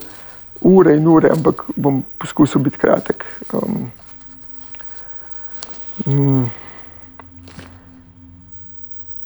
ure 0.61 0.99
in 0.99 1.07
ure, 1.07 1.31
ampak 1.31 1.63
bom 1.75 2.03
poskusil 2.19 2.61
biti 2.61 2.77
kratek. 2.77 3.25
Um, 3.53 3.91
um, 6.05 6.49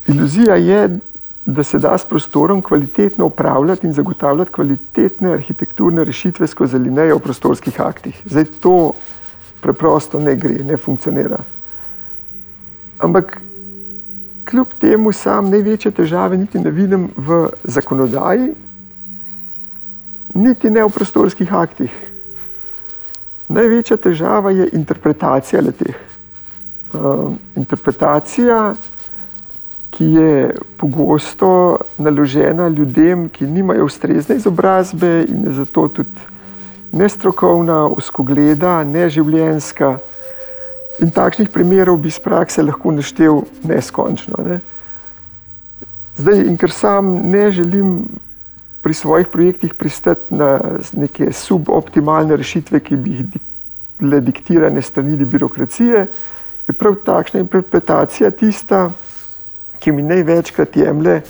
iluzija 0.07 0.55
je, 0.55 0.99
da 1.45 1.63
se 1.63 1.79
da 1.79 1.97
s 1.97 2.05
prostorom 2.05 2.61
kvalitetno 2.61 3.25
upravljati 3.25 3.87
in 3.87 3.93
zagotavljati 3.93 4.51
kvalitetne 4.51 5.33
arhitekturne 5.33 6.03
rešitve 6.03 6.47
skozi 6.47 6.77
linije 6.77 7.13
v 7.13 7.19
prostorskih 7.19 7.81
aktih. 7.81 8.21
Zdaj 8.25 8.45
to 8.61 8.93
preprosto 9.61 10.19
ne 10.19 10.35
gre, 10.35 10.63
ne 10.63 10.77
funkcionira. 10.77 11.37
Ampak 12.99 13.41
kljub 14.45 14.67
temu 14.79 15.11
sam 15.11 15.49
največje 15.49 15.91
težave 15.91 16.37
niti 16.37 16.59
ne 16.59 16.71
vidim 16.71 17.09
v 17.17 17.47
zakonodaji, 17.63 18.53
niti 20.33 20.69
ne 20.69 20.83
v 20.83 20.89
prostorskih 20.89 21.53
aktih. 21.53 21.91
Največja 23.51 23.97
težava 23.97 24.51
je 24.51 24.69
interpretacija 24.73 25.61
leteh. 25.61 25.95
Uh, 26.93 27.33
interpretacija 27.55 28.73
ki 30.01 30.13
je 30.13 30.55
pogosto 30.77 31.77
naložena 31.97 32.67
ljudem, 32.67 33.29
ki 33.29 33.45
nimajo 33.45 33.85
ustrezne 33.85 34.35
izobrazbe 34.35 35.25
in 35.29 35.43
je 35.45 35.51
zato 35.53 35.87
tudi 35.87 36.23
nestrokovna, 36.91 37.85
uskogleda, 37.85 38.83
neživljenska. 38.83 39.99
In 41.05 41.11
takšnih 41.13 41.51
primerov 41.53 41.99
bi 42.01 42.09
iz 42.09 42.17
prakse 42.19 42.63
lahko 42.65 42.91
naštel 42.91 43.43
neskončno. 43.63 44.41
Ne? 44.47 44.57
Zdaj, 46.17 46.41
in 46.49 46.57
ker 46.57 46.73
sam 46.73 47.13
ne 47.29 47.51
želim 47.51 48.01
pri 48.81 48.93
svojih 48.93 49.27
projektih 49.27 49.73
pristati 49.73 50.33
na 50.33 50.57
neke 50.97 51.29
suboptimalne 51.29 52.41
rešitve, 52.41 52.79
ki 52.79 52.97
bi 52.97 53.19
jih 53.19 53.37
bile 53.99 54.21
diktirane 54.21 54.81
strani 54.81 55.25
birokracije, 55.25 56.07
je 56.67 56.73
prav 56.73 56.97
takšna 57.05 57.45
interpretacija 57.45 58.31
tista, 58.31 58.89
ki 58.89 59.10
mi 59.89 60.05
največkrat 60.05 60.77
jemlje 60.77 61.21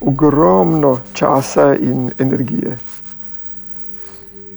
ogromno 0.00 0.98
časa 1.12 1.74
in 1.74 2.10
energije. 2.18 2.76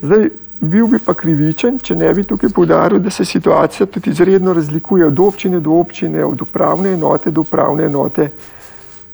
Zdaj, 0.02 0.30
bil 0.62 0.88
bi 0.88 1.00
pa 1.00 1.14
krivičen, 1.14 1.80
če 1.80 1.96
ne 1.96 2.12
bi 2.14 2.24
tukaj 2.28 2.52
poudaril, 2.54 3.00
da 3.00 3.10
se 3.10 3.26
situacija 3.26 3.88
tudi 3.88 4.12
izredno 4.12 4.54
razlikuje 4.54 5.08
od 5.08 5.20
občine 5.20 5.60
do 5.60 5.80
občine, 5.80 6.26
od 6.26 6.42
upravne 6.42 6.94
enote 6.94 7.32
do 7.32 7.42
upravne 7.42 7.88
enote. 7.90 8.30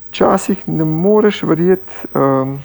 Včasih 0.09 0.67
ne 0.67 0.85
moreš 0.85 1.43
verjeti, 1.43 2.09
um, 2.15 2.57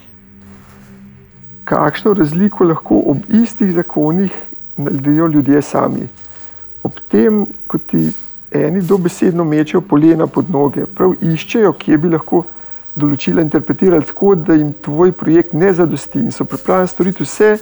kakšno 1.64 2.14
razliko 2.14 2.64
lahko 2.64 3.02
ob 3.06 3.16
istih 3.28 3.74
zakonih 3.74 4.32
naredijo 4.76 5.26
ljudje 5.26 5.62
sami. 5.62 6.08
Ob 6.82 6.98
tem, 7.08 7.46
ko 7.66 7.78
ti 7.78 8.10
eni 8.54 8.82
dobesedno 8.82 9.44
mečejo 9.44 9.80
polena 9.80 10.26
pod 10.26 10.50
noge, 10.50 10.86
prav 10.86 11.14
iščejo, 11.20 11.72
kje 11.78 11.98
bi 11.98 12.08
lahko 12.12 12.44
določila 12.94 13.42
interpretirali 13.42 14.04
tako, 14.04 14.34
da 14.36 14.54
jim 14.54 14.72
tvoj 14.84 15.12
projekt 15.16 15.54
ne 15.56 15.72
zadosti 15.72 16.20
in 16.20 16.32
so 16.32 16.44
pripravljeni 16.44 16.92
storiti 16.92 17.24
vse, 17.24 17.56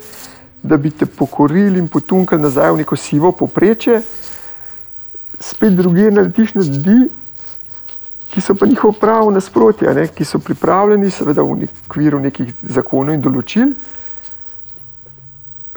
da 0.62 0.76
bi 0.76 0.90
te 0.90 1.06
pokorili 1.06 1.78
in 1.78 1.88
potunkali 1.88 2.42
nazaj 2.42 2.72
v 2.72 2.82
neko 2.82 2.96
sivo 2.96 3.32
popreče, 3.32 4.00
spet 5.40 5.76
druge 5.76 6.10
narediš 6.10 6.54
na 6.54 6.62
ljudi, 6.66 6.98
ki 8.30 8.40
so 8.40 8.54
pa 8.54 8.66
njihov 8.66 8.92
prav 9.00 9.30
nasprotja, 9.34 9.94
ne? 9.94 10.06
ki 10.14 10.24
so 10.24 10.38
pripravljeni 10.38 11.10
seveda 11.10 11.42
v 11.42 11.66
okviru 11.86 12.20
nekih 12.20 12.52
zakonov 12.62 13.14
in 13.14 13.22
določil, 13.24 13.72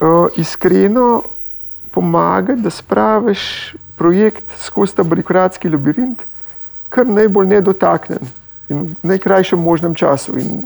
uh, 0.02 0.28
iskreno 0.38 1.24
pomagati, 1.94 2.62
da 2.62 2.70
spraviš 2.70 3.76
projekt 4.04 4.44
skozi 4.60 4.96
ta 4.96 5.04
birokratski 5.08 5.70
labirint, 5.72 6.26
kar 6.92 7.08
najbolj 7.08 7.48
nedotaknen 7.56 8.20
in 8.70 8.82
v 8.90 9.14
najkrajšem 9.14 9.60
možnem 9.60 9.96
času. 9.96 10.36
In 10.40 10.66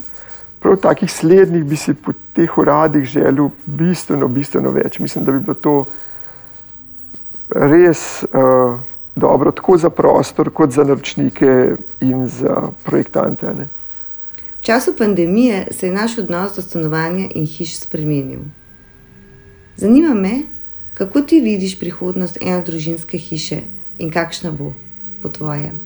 prav 0.58 0.80
takih 0.82 1.10
slednjih 1.10 1.62
bi 1.64 1.78
si 1.78 1.94
po 1.94 2.12
teh 2.34 2.58
uradih 2.58 3.06
želel 3.06 3.52
bistveno, 3.64 4.28
bistveno 4.28 4.74
več. 4.74 4.98
Mislim, 4.98 5.24
da 5.24 5.32
bi 5.32 5.44
bilo 5.44 5.54
to 5.54 5.76
res 7.54 8.24
uh, 8.26 8.74
dobro, 9.14 9.54
tako 9.54 9.78
za 9.78 9.90
prostor, 9.90 10.50
kot 10.50 10.74
za 10.74 10.84
naročnike 10.84 11.76
in 12.00 12.26
za 12.26 12.72
projektante. 12.84 13.54
Ne? 13.54 13.70
V 14.58 14.66
času 14.66 14.96
pandemije 14.98 15.68
se 15.70 15.86
je 15.86 15.94
naš 15.94 16.18
odnos 16.18 16.56
do 16.56 16.62
stanovanja 16.62 17.28
in 17.34 17.46
hiš 17.46 17.78
spremenil. 17.86 18.48
Zanima 19.78 20.14
me, 20.14 20.42
Kako 20.98 21.20
ti 21.20 21.40
vidiš 21.40 21.78
prihodnost 21.78 22.38
enodružinske 22.40 23.18
hiše 23.18 23.60
in 23.98 24.10
kakšna 24.10 24.50
bo 24.50 24.72
po 25.22 25.28
tvojem? 25.28 25.78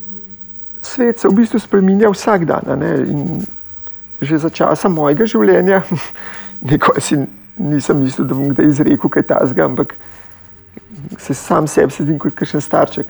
Svet 0.80 1.18
se 1.18 1.28
v 1.28 1.32
bistvu 1.32 1.58
spremenja 1.60 2.08
vsak 2.10 2.44
dan. 2.44 2.82
Že 4.20 4.38
za 4.38 4.50
časa 4.50 4.88
mojega 4.88 5.26
življenja, 5.26 5.82
nikoli 6.70 7.00
si 7.00 7.18
nisem 7.58 8.00
mislil, 8.00 8.26
da 8.26 8.34
bom 8.34 8.48
kdaj 8.54 8.70
izrekel 8.70 9.10
kaj 9.10 9.26
tasga, 9.28 9.66
ampak 9.68 9.94
se 11.18 11.34
sam 11.34 11.68
sebi 11.68 11.92
zdi 11.92 12.16
kot 12.18 12.34
kakšen 12.34 12.60
starček. 12.60 13.06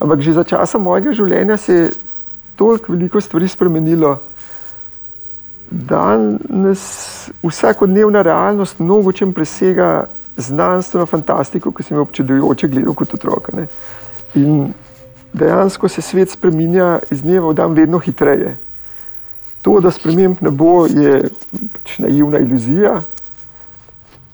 Ampak 0.00 0.20
že 0.24 0.32
za 0.32 0.44
časa 0.44 0.78
mojega 0.78 1.12
življenja 1.12 1.56
se 1.56 1.74
je 1.74 1.90
toliko 2.56 2.92
veliko 2.92 3.20
stvari 3.20 3.48
spremenilo, 3.48 4.16
da 5.70 6.16
nas 6.48 7.28
vsakodnevna 7.42 8.22
realnost 8.22 8.80
mnogo 8.80 9.12
čem 9.12 9.32
presega 9.32 10.08
znanstveno 10.36 11.06
fantastiko, 11.06 11.72
ki 11.72 11.82
sem 11.82 11.96
jo 11.96 12.02
občudujoče 12.06 12.68
gledal 12.68 12.94
kot 12.94 13.14
otrok. 13.14 13.52
Ne. 13.56 13.66
In 14.34 14.72
dejansko 15.32 15.88
se 15.88 16.02
svet 16.02 16.30
spremenja 16.30 16.98
iz 17.10 17.22
dneva 17.22 17.50
v 17.50 17.58
dan 17.58 17.74
vedno 17.76 17.98
hitreje. 17.98 18.56
To, 19.62 19.78
da 19.80 19.90
sprememb 19.94 20.40
ne 20.42 20.50
bo, 20.50 20.86
je 20.90 21.28
pač 21.72 21.98
naivna 22.02 22.40
iluzija. 22.42 22.96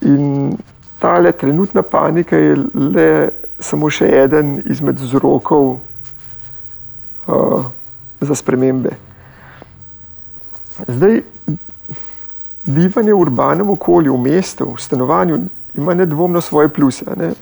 In 0.08 0.54
ta 0.98 1.18
le 1.18 1.32
trenutna 1.32 1.82
panika 1.82 2.38
je 2.38 2.56
le 2.74 3.08
samo 3.60 3.90
še 3.90 4.08
eden 4.22 4.56
izmed 4.70 5.00
vzrokov 5.02 5.74
uh, 7.26 7.66
za 8.20 8.34
spremembe. 8.38 8.94
Zdaj, 10.86 11.20
bivanje 12.64 13.12
v 13.12 13.20
urbanem 13.20 13.70
okolju, 13.70 14.14
v 14.14 14.20
mestu, 14.30 14.70
v 14.74 14.82
stanovanju, 14.82 15.40
ima 15.78 15.94
nedvomno 15.94 16.40
svoje 16.40 16.68
pluse. 16.68 17.04
Ne? 17.16 17.32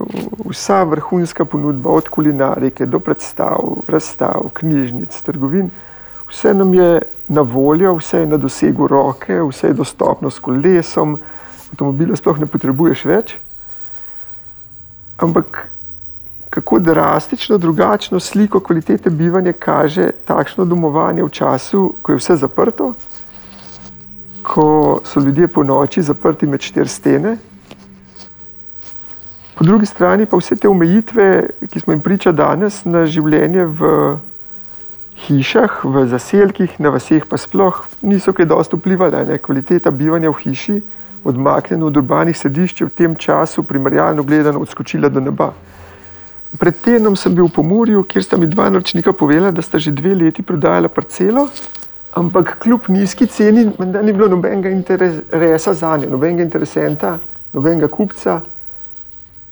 Vsa 0.45 0.83
vrhunska 0.85 1.45
ponudba, 1.45 1.91
od 1.91 2.09
kulinarike 2.09 2.87
do 2.87 3.01
predstav, 3.01 3.61
razstav, 3.89 4.51
knjižnic, 4.53 5.21
trgovin, 5.23 5.71
vse 6.29 6.55
nam 6.55 6.75
je 6.75 7.01
na 7.29 7.41
voljo, 7.41 7.95
vse 7.97 8.21
je 8.21 8.27
na 8.27 8.37
dosegu 8.37 8.87
roke, 8.87 9.41
vse 9.49 9.73
je 9.73 9.79
dostopno 9.81 10.31
s 10.31 10.39
kolesom, 10.39 11.19
avtomobile 11.71 12.17
sploh 12.17 12.39
ne 12.39 12.47
potrebuješ 12.47 13.05
več. 13.05 13.35
Ampak 15.17 15.69
kako 16.51 16.79
drastično 16.79 17.59
drugačno 17.59 18.21
sliko 18.21 18.61
kvalitete 18.61 19.11
bivanja 19.11 19.53
kaže 19.53 20.11
takšno 20.25 20.65
domovanje 20.65 21.25
v 21.25 21.31
času, 21.31 21.93
ko 22.03 22.13
je 22.13 22.21
vse 22.21 22.37
zaprto, 22.37 22.93
ko 24.43 25.01
so 25.05 25.21
ljudje 25.21 25.49
po 25.49 25.65
noči 25.65 26.03
zaprti 26.03 26.47
med 26.47 26.61
štiri 26.61 26.89
stene. 26.89 27.37
Po 29.57 29.65
drugi 29.65 29.87
strani 29.87 30.27
pa 30.27 30.37
vse 30.37 30.57
te 30.57 30.69
omejitve, 30.69 31.49
ki 31.73 31.81
smo 31.81 31.95
jim 31.95 32.01
priča 32.05 32.33
danes 32.33 32.83
na 32.85 33.07
življenje 33.09 33.65
v 33.65 33.91
hišah, 35.27 35.79
v 35.85 36.03
zaselkih, 36.11 36.75
na 36.77 36.93
vseh 36.93 37.25
pa 37.25 37.39
sploh 37.41 37.79
niso 38.05 38.35
kaj 38.37 38.51
dosti 38.51 38.77
vplivali. 38.77 39.23
Ne? 39.31 39.39
Kvaliteta 39.41 39.91
bivanja 39.91 40.29
v 40.29 40.43
hiši, 40.43 40.77
odmaknjena 41.25 41.89
od 41.89 41.97
urbanih 41.97 42.37
središč, 42.37 42.83
v 42.85 42.93
tem 42.93 43.15
času 43.17 43.65
primerjalno 43.65 44.27
gledano 44.29 44.61
odskočila 44.61 45.09
do 45.09 45.23
neba. 45.25 45.55
Pred 46.61 46.77
tednom 46.85 47.17
sem 47.17 47.33
bil 47.35 47.49
v 47.49 47.57
Pomorju, 47.57 48.03
kjer 48.05 48.25
sta 48.25 48.37
mi 48.37 48.47
dva 48.53 48.69
naročnika 48.69 49.13
povedala, 49.17 49.55
da 49.57 49.65
sta 49.65 49.81
že 49.81 49.91
dve 49.91 50.15
leti 50.15 50.45
prodajala 50.45 50.89
parcelo, 50.93 51.49
ampak 52.13 52.59
kljub 52.61 52.91
nizki 52.93 53.27
ceni, 53.27 53.65
da 53.77 54.05
ni 54.05 54.13
bilo 54.13 54.29
nobenega 54.29 54.69
interesa 54.69 55.73
za 55.73 55.97
njo, 55.97 56.13
nobenega 56.13 56.45
interesenta, 56.45 57.17
nobenega 57.57 57.89
kupca, 57.89 58.41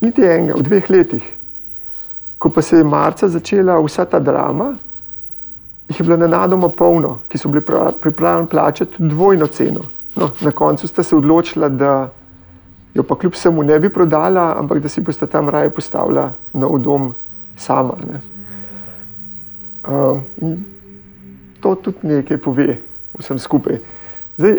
niti 0.00 0.22
enega 0.22 0.54
v 0.58 0.62
dveh 0.62 0.90
letih. 0.90 1.24
Ko 2.38 2.50
pa 2.50 2.62
se 2.62 2.76
je 2.76 2.84
marca 2.84 3.28
začela 3.28 3.78
vsa 3.80 4.04
ta 4.04 4.18
drama, 4.18 4.74
jih 5.88 6.00
je 6.00 6.04
bilo 6.04 6.16
nenadoma 6.16 6.68
polno, 6.68 7.18
ki 7.28 7.38
so 7.38 7.48
bili 7.48 7.64
pripravljeni 8.00 8.48
plačati 8.48 8.94
dvojno 8.98 9.46
ceno. 9.46 9.80
No, 10.16 10.30
na 10.40 10.50
koncu 10.50 10.88
sta 10.88 11.02
se 11.02 11.16
odločila, 11.16 11.68
da 11.68 12.10
jo 12.94 13.02
pa 13.02 13.18
kljub 13.18 13.32
vsemu 13.32 13.62
ne 13.62 13.78
bi 13.80 13.88
prodala, 13.88 14.54
ampak 14.58 14.78
da 14.78 14.88
si 14.88 15.00
boste 15.00 15.26
tam 15.26 15.48
raje 15.48 15.70
postavila 15.70 16.32
nov 16.52 16.78
dom 16.78 17.14
sama. 17.56 17.96
Ne. 18.10 18.20
Uh, 19.84 20.20
to 21.60 21.74
tudi 21.74 21.98
nekaj 22.02 22.38
pove 22.38 22.76
vsem 23.18 23.38
skupaj. 23.38 23.78
Zdaj, 24.36 24.58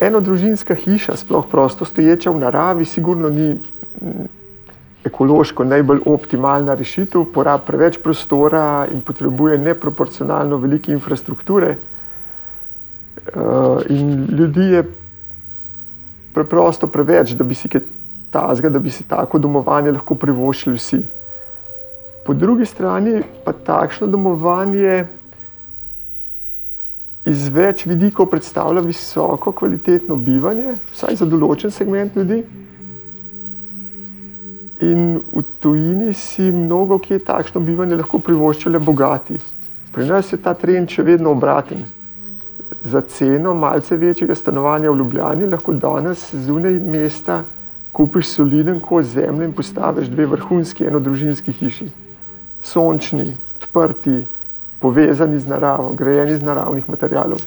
eno 0.00 0.20
družinska 0.20 0.74
hiša, 0.74 1.16
sploh 1.16 1.46
prosto 1.50 1.84
stoječa 1.84 2.30
v 2.30 2.38
naravi, 2.38 2.84
sigurno 2.84 3.30
ni 3.30 3.56
ekološko 5.04 5.64
najbolj 5.64 6.00
optimalna 6.06 6.74
rešitev, 6.74 7.24
porabi 7.34 7.66
preveč 7.66 7.98
prostora 8.02 8.86
in 8.92 9.00
potrebuje 9.00 9.58
neproporcionalno 9.58 10.56
velike 10.56 10.92
infrastrukture. 10.92 11.76
Uh, 13.36 13.82
in 13.90 14.26
ljudi 14.30 14.64
je 14.72 14.84
preprosto 16.34 16.86
preveč, 16.86 17.34
da 17.38 17.44
bi 17.44 17.54
si 17.54 17.68
kaj 17.68 17.80
tazga, 18.30 18.70
da 18.70 18.78
bi 18.78 18.90
si 18.90 19.04
tako 19.08 19.38
domovanje 19.38 19.92
lahko 19.92 20.14
privoščili 20.14 20.76
vsi. 20.76 21.02
Po 22.26 22.34
drugi 22.34 22.66
strani 22.66 23.20
pa 23.44 23.52
takšno 23.52 24.06
domovanje 24.06 25.04
iz 27.26 27.48
več 27.48 27.84
vidikov 27.86 28.30
predstavlja 28.30 28.82
visoko 28.82 29.52
kvalitetno 29.52 30.16
bivanje, 30.16 30.76
vsaj 30.94 31.20
za 31.20 31.26
določen 31.26 31.70
segment 31.70 32.16
ljudi. 32.16 32.42
In 34.82 35.20
v 35.30 35.42
tujini 35.62 36.12
si 36.14 36.50
mnogo 36.50 36.98
kje 36.98 37.20
takšno 37.22 37.60
bivanje 37.62 37.96
lahko 38.00 38.18
privoščijo 38.18 38.72
le 38.72 38.80
bogati. 38.82 39.38
Pri 39.92 40.06
nas 40.08 40.32
je 40.32 40.40
ta 40.42 40.54
trend 40.58 40.90
še 40.90 41.04
vedno 41.06 41.34
obraten. 41.36 41.84
Za 42.82 43.02
ceno 43.06 43.54
malce 43.54 43.96
večjega 43.96 44.34
stanovanja 44.34 44.90
v 44.90 44.98
Ljubljani 44.98 45.50
lahko 45.52 45.74
danes 45.76 46.24
zunaj 46.34 46.80
mesta 46.82 47.42
kupiš 47.92 48.32
soliden 48.32 48.80
kos 48.80 49.12
zemlje 49.14 49.44
in 49.44 49.52
postaviš 49.52 50.08
dve 50.08 50.26
vrhunski 50.26 50.86
enodružinski 50.88 51.52
hiši. 51.52 51.88
Sončni, 52.62 53.36
odprti, 53.56 54.22
povezani 54.80 55.38
z 55.38 55.48
naravo, 55.48 55.92
grajeni 55.98 56.32
iz 56.32 56.42
naravnih 56.42 56.88
materijalov. 56.88 57.42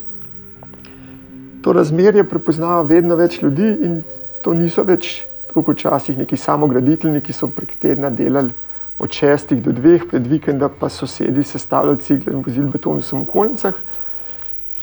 To 1.64 1.74
razmerje 1.74 2.24
prepoznava 2.30 2.82
vedno 2.82 3.16
več 3.16 3.42
ljudi 3.42 3.72
in 3.88 4.04
to 4.44 4.54
niso 4.54 4.84
več 4.84 5.26
kot 5.64 5.78
včasih 5.78 6.18
neki 6.18 6.38
samograditelji, 6.38 7.22
ki 7.22 7.34
so 7.34 7.48
prek 7.48 7.76
tedna 7.80 8.10
delali 8.10 8.54
od 9.00 9.12
šestih 9.12 9.62
do 9.64 9.72
dveh, 9.76 10.06
pred 10.10 10.28
vikenda 10.28 10.70
pa 10.70 10.90
sosedi 10.90 11.44
sestavljali 11.44 12.00
cigle 12.00 12.34
in 12.34 12.44
vozili 12.46 12.70
beton 12.72 13.00
v 13.00 13.06
samokolnicah. 13.06 13.74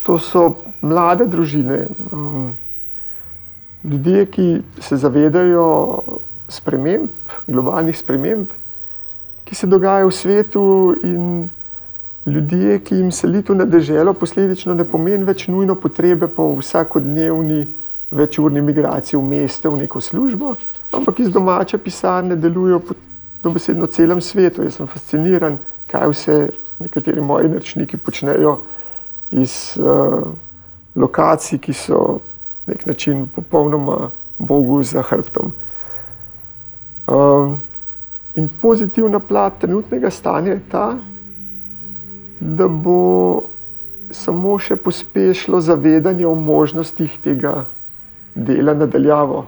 To 0.03 0.19
so 0.19 0.57
mlade 0.83 1.27
družine, 1.31 1.87
um, 2.13 2.53
ljudje, 3.85 4.27
ki 4.27 4.47
se 4.81 4.97
zavedajo 4.97 6.03
sprememb, 6.49 7.09
globalnih 7.47 7.99
sprememb, 7.99 8.51
ki 9.45 9.55
se 9.55 9.67
dogajajo 9.67 10.09
v 10.09 10.15
svetu 10.15 10.65
in 11.03 11.49
ljudje, 12.27 12.79
ki 12.79 12.97
jim 12.97 13.13
selitev 13.13 13.57
na 13.57 13.65
deželo 13.65 14.13
posledično 14.15 14.75
ne 14.75 14.85
pomeni 14.85 15.25
več 15.25 15.49
nujno 15.49 15.75
potrebe 15.75 16.29
po 16.29 16.53
vsakodnevni 16.59 17.67
večurni 18.13 18.61
migraciji 18.61 19.19
v 19.19 19.25
mesto, 19.25 19.71
v 19.71 19.85
neko 19.85 20.01
službo, 20.01 20.55
ampak 20.93 21.21
iz 21.21 21.31
domače 21.31 21.79
pisarne 21.79 22.37
delujejo 22.37 22.81
po 22.81 22.95
dobesedno 23.43 23.87
celem 23.87 24.21
svetu. 24.21 24.63
Jaz 24.63 24.77
sem 24.77 24.87
fasciniran, 24.87 25.59
kaj 25.91 26.11
vse 26.13 26.37
nekateri 26.79 27.21
moji 27.21 27.49
naročniki 27.49 27.97
počnejo 27.97 28.59
iz 29.31 29.79
uh, 29.81 30.29
lokacij, 30.95 31.59
ki 31.59 31.73
so 31.73 32.21
na 32.67 32.75
nek 32.75 32.87
način 32.87 33.27
popolnoma 33.35 34.11
Bogu 34.39 34.83
za 34.83 35.03
hrbtom. 35.03 35.53
Uh, 37.07 37.55
in 38.35 38.49
pozitivna 38.63 39.19
plat 39.19 39.59
trenutnega 39.59 40.11
stanja 40.11 40.53
je 40.53 40.61
ta, 40.71 40.97
da 42.41 42.69
bo 42.69 43.43
samo 44.11 44.59
še 44.59 44.77
pospešilo 44.77 45.61
zavedanje 45.61 46.27
o 46.27 46.35
možnostih 46.35 47.19
tega 47.25 47.65
dela 48.35 48.75
nadaljavo. 48.75 49.47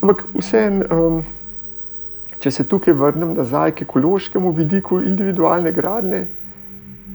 Ampak 0.00 0.24
vseeno, 0.34 0.86
um, 0.90 1.22
če 2.40 2.50
se 2.50 2.64
tukaj 2.64 2.94
vrnem 2.96 3.34
nazaj 3.36 3.74
k 3.76 3.84
ekološkemu 3.84 4.52
vidiku 4.56 5.00
individualne 5.04 5.72
gradnje, 5.72 6.26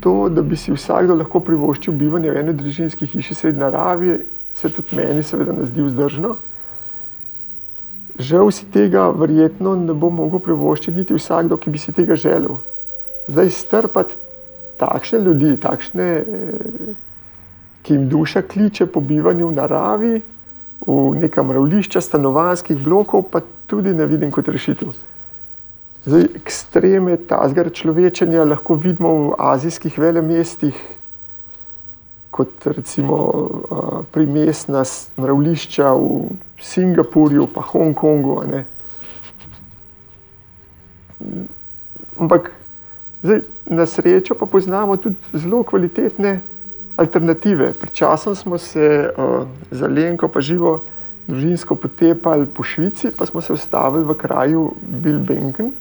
to, 0.01 0.29
da 0.29 0.41
bi 0.41 0.57
si 0.57 0.73
vsakdo 0.73 1.15
lahko 1.15 1.39
privoščil 1.41 1.95
bivanje 1.97 2.31
v 2.31 2.41
eni 2.43 2.53
družinski 2.53 3.07
hiši 3.09 3.35
sredi 3.35 3.59
naravi, 3.59 4.19
se 4.53 4.69
tudi 4.69 4.95
meni 4.95 5.23
seveda 5.23 5.55
ne 5.55 5.65
zdi 5.65 5.81
vzdržno. 5.81 6.35
Žal 8.19 8.51
si 8.55 8.67
tega 8.71 9.09
verjetno 9.11 9.73
ne 9.75 9.95
bo 9.97 10.11
mogel 10.13 10.39
privoščiti 10.39 11.01
niti 11.01 11.17
vsakdo, 11.17 11.57
ki 11.57 11.73
bi 11.73 11.81
si 11.81 11.91
tega 11.95 12.15
želel. 12.15 12.59
Zdaj 13.27 13.49
strpati 13.49 14.21
takšne 14.77 15.19
ljudi, 15.25 15.55
takšne, 15.57 16.03
eh, 16.03 16.93
ki 17.83 17.93
jim 17.93 18.07
duša 18.09 18.41
kliče 18.41 18.85
po 18.85 19.01
bivanju 19.01 19.49
v 19.49 19.55
naravi, 19.55 20.21
v 20.87 21.15
neka 21.19 21.43
mravlišča 21.43 22.01
stanovanjskih 22.01 22.77
blokov, 22.77 23.29
pa 23.31 23.41
tudi 23.67 23.93
ne 23.93 24.05
vidim 24.05 24.31
kot 24.31 24.47
rešitev. 24.47 24.93
Zdaj, 26.05 26.27
ekstreme 26.37 27.17
tazgar 27.17 27.71
človečenja 27.73 28.43
lahko 28.45 28.75
vidimo 28.77 29.13
v 29.13 29.35
azijskih 29.41 29.97
velemestih, 29.97 30.77
kot 32.29 32.67
recimo 32.67 33.15
uh, 33.15 34.03
primestna 34.11 34.83
mravlišča 35.17 35.93
v 35.95 36.35
Singapurju, 36.61 37.47
pa 37.47 37.61
Hongkongu. 37.61 38.43
Ampak 42.19 42.51
zdaj, 43.23 43.41
na 43.65 43.85
srečo 43.85 44.35
pa 44.35 44.45
poznamo 44.45 44.97
tudi 44.97 45.15
zelo 45.33 45.63
kvalitetne 45.63 46.41
alternative. 46.95 47.73
Pred 47.73 47.93
časom 47.93 48.35
smo 48.35 48.57
se 48.57 49.11
uh, 49.17 49.47
za 49.71 49.87
Lenko 49.87 50.27
pa 50.27 50.41
živo 50.41 50.83
družinsko 51.27 51.75
potepali 51.75 52.45
po 52.45 52.63
Švici, 52.63 53.11
pa 53.17 53.25
smo 53.25 53.41
se 53.41 53.53
ustavili 53.53 54.05
v 54.05 54.13
kraju 54.13 54.71
Bilbenken, 54.81 55.71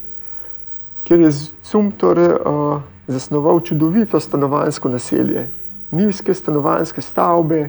kjer 1.05 1.21
je 1.21 1.31
Zumtor 1.65 2.19
uh, 2.19 2.81
zasnoval 3.07 3.61
čudovito 3.61 4.21
stanovansko 4.21 4.89
naselje. 4.89 5.49
Nizke 5.91 6.35
stanovanske 6.35 7.03
stavbe, 7.03 7.69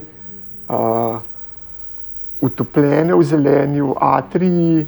uh, 0.70 1.20
utopljene 2.42 3.16
v 3.16 3.24
zelenju, 3.24 3.96
atriji, 4.02 4.86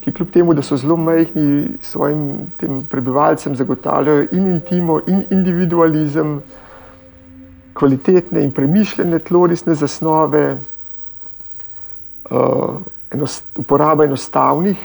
ki 0.00 0.12
kljub 0.12 0.30
temu, 0.30 0.54
da 0.54 0.62
so 0.62 0.76
zelo 0.76 0.96
majhni, 0.96 1.78
svojim 1.82 2.46
prebivalcem 2.90 3.56
zagotavljajo 3.56 4.28
in 4.32 4.46
intimo, 4.52 5.00
in 5.06 5.24
individualizem 5.30 6.40
kvalitetne 7.76 8.42
in 8.44 8.52
premišljene 8.52 9.18
tlorisne 9.18 9.74
zasnove, 9.74 10.56
uh, 12.30 12.76
enost, 13.12 13.44
uporaba 13.58 14.04
enostavnih, 14.04 14.80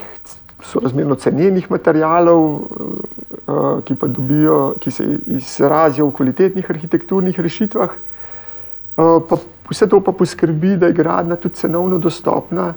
sorazmerno 0.61 1.15
cenjenih 1.15 1.71
materijalov, 1.71 2.43
uh, 2.43 3.81
ki 3.87 3.95
pa 3.95 4.07
dobijo, 4.07 4.75
ki 4.79 4.91
se 4.91 5.07
izrazijo 5.39 6.11
v 6.11 6.15
kvalitetnih 6.19 6.69
arhitekturnih 6.69 7.39
rešitvah. 7.39 7.97
Uh, 8.97 9.17
pa 9.29 9.39
vse 9.71 9.87
to 9.89 10.01
pa 10.03 10.11
poskrbi, 10.11 10.75
da 10.77 10.91
je 10.91 10.99
gradna 10.99 11.35
tudi 11.35 11.55
cenovno 11.55 11.97
dostopna 11.97 12.73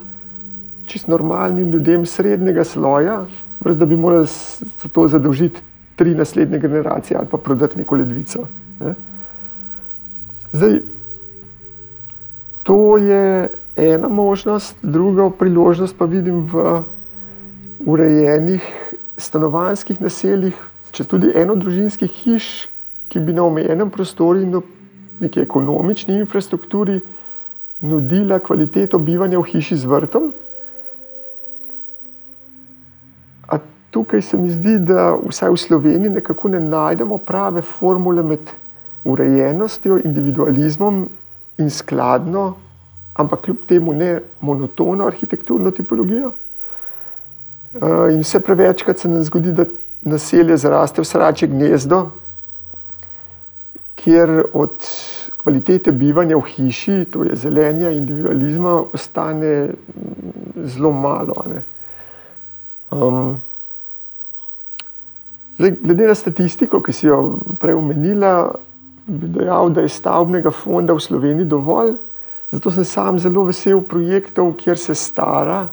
čist 0.87 1.09
normalnim 1.09 1.71
ljudem 1.71 2.07
srednjega 2.07 2.65
sloja, 2.65 3.25
brez 3.61 3.77
da 3.79 3.87
bi 3.87 3.97
morali 3.97 4.27
za 4.27 4.89
to 4.93 5.09
zadolžiti 5.09 5.61
tri 5.97 6.15
naslednje 6.15 6.59
generacije 6.59 7.19
ali 7.19 7.27
pa 7.31 7.37
prodati 7.39 7.79
neko 7.79 7.97
ledvico. 7.97 8.47
Ne? 8.81 8.95
Zdaj, 10.55 10.81
to 12.63 12.97
je 12.97 13.49
ena 13.77 14.09
možnost, 14.09 14.77
druga 14.83 15.31
priložnost 15.31 15.99
pa 15.99 16.05
vidim 16.05 16.47
v 16.47 16.83
urejenih 17.87 18.63
stanovanjskih 19.19 19.99
naseljih, 20.01 20.55
če 20.95 21.09
tudi 21.11 21.33
enodružinskih 21.35 22.11
hiš, 22.23 22.69
ki 23.11 23.19
bi 23.19 23.35
na 23.35 23.43
omejenem 23.51 23.91
prostoru 23.91 24.47
in 24.47 24.55
neki 25.21 25.43
ekonomični 25.43 26.21
infrastrukturi 26.23 27.01
nudila 27.83 28.39
kvaliteto 28.39 28.99
bivanja 28.99 29.43
v 29.43 29.51
hiši 29.51 29.83
z 29.83 29.91
vrtom. 29.91 30.33
A 33.51 33.59
tukaj 33.91 34.23
se 34.23 34.39
mi 34.39 34.55
zdi, 34.55 34.79
da 34.79 35.17
vsaj 35.19 35.51
v 35.51 35.65
Sloveniji 35.67 36.19
nekako 36.23 36.55
ne 36.55 36.63
najdemo 36.63 37.19
prave 37.19 37.63
formule 37.63 38.23
med 38.23 38.55
urejenostjo, 39.05 39.99
individualizmom 40.05 41.09
in 41.59 41.71
skladno, 41.71 42.55
ampak 43.15 43.41
kljub 43.41 43.67
temu 43.69 43.93
ne 43.93 44.21
monotono 44.41 45.07
arhitekturno 45.07 45.71
tipologijo. 45.71 46.33
In 48.11 48.21
vse 48.23 48.41
prevečkrat 48.41 48.99
se 48.99 49.09
nam 49.09 49.23
zgodi, 49.23 49.53
da 49.53 49.65
naselje 50.03 50.57
zraste 50.57 51.03
v 51.03 51.09
srače 51.09 51.47
gnezdo, 51.47 52.11
kjer 53.95 54.45
od 54.53 54.75
kvalitete 55.45 55.93
bivanja 55.93 56.37
v 56.37 56.49
hiši, 56.49 57.05
to 57.11 57.25
je 57.25 57.37
zelenja, 57.37 57.91
individualizma, 57.91 58.83
ostane 58.93 59.71
zelo 60.65 60.93
malo. 60.93 61.45
Um, 62.91 63.41
zdaj, 65.59 65.75
glede 65.83 66.07
na 66.07 66.15
statistiko, 66.15 66.81
ki 66.83 66.93
si 66.93 67.07
jo 67.07 67.41
prej 67.61 67.77
omenila, 67.77 68.55
bi 69.07 69.29
dejal, 69.29 69.71
da 69.71 69.81
je 69.81 69.89
stavbnega 69.89 70.51
fonda 70.51 70.95
v 70.95 71.01
Sloveniji 71.01 71.47
dovolj. 71.47 71.95
Zato 72.51 72.71
sem 72.71 72.85
sam 72.85 73.19
zelo 73.19 73.45
vesel 73.45 73.81
projektov, 73.83 74.55
kjer 74.57 74.79
se 74.79 74.95
stara, 74.95 75.67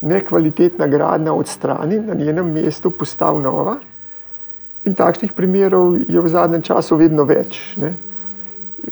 nekvalitetna 0.00 0.86
gradnja 0.86 1.32
odstrani, 1.32 2.00
na 2.00 2.14
njenem 2.14 2.52
mestu 2.52 2.90
postavi 2.90 3.42
nova. 3.42 3.76
In 4.84 4.94
takšnih 4.94 5.32
primerov 5.32 6.00
je 6.08 6.20
v 6.20 6.28
zadnjem 6.28 6.62
času 6.62 6.96
vedno 6.96 7.24
več. 7.24 7.76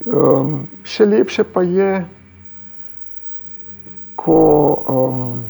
Um, 0.07 0.69
še 0.85 1.05
lepše 1.05 1.45
pa 1.45 1.63
je, 1.63 2.05
ko 4.17 4.39
um, 4.89 5.45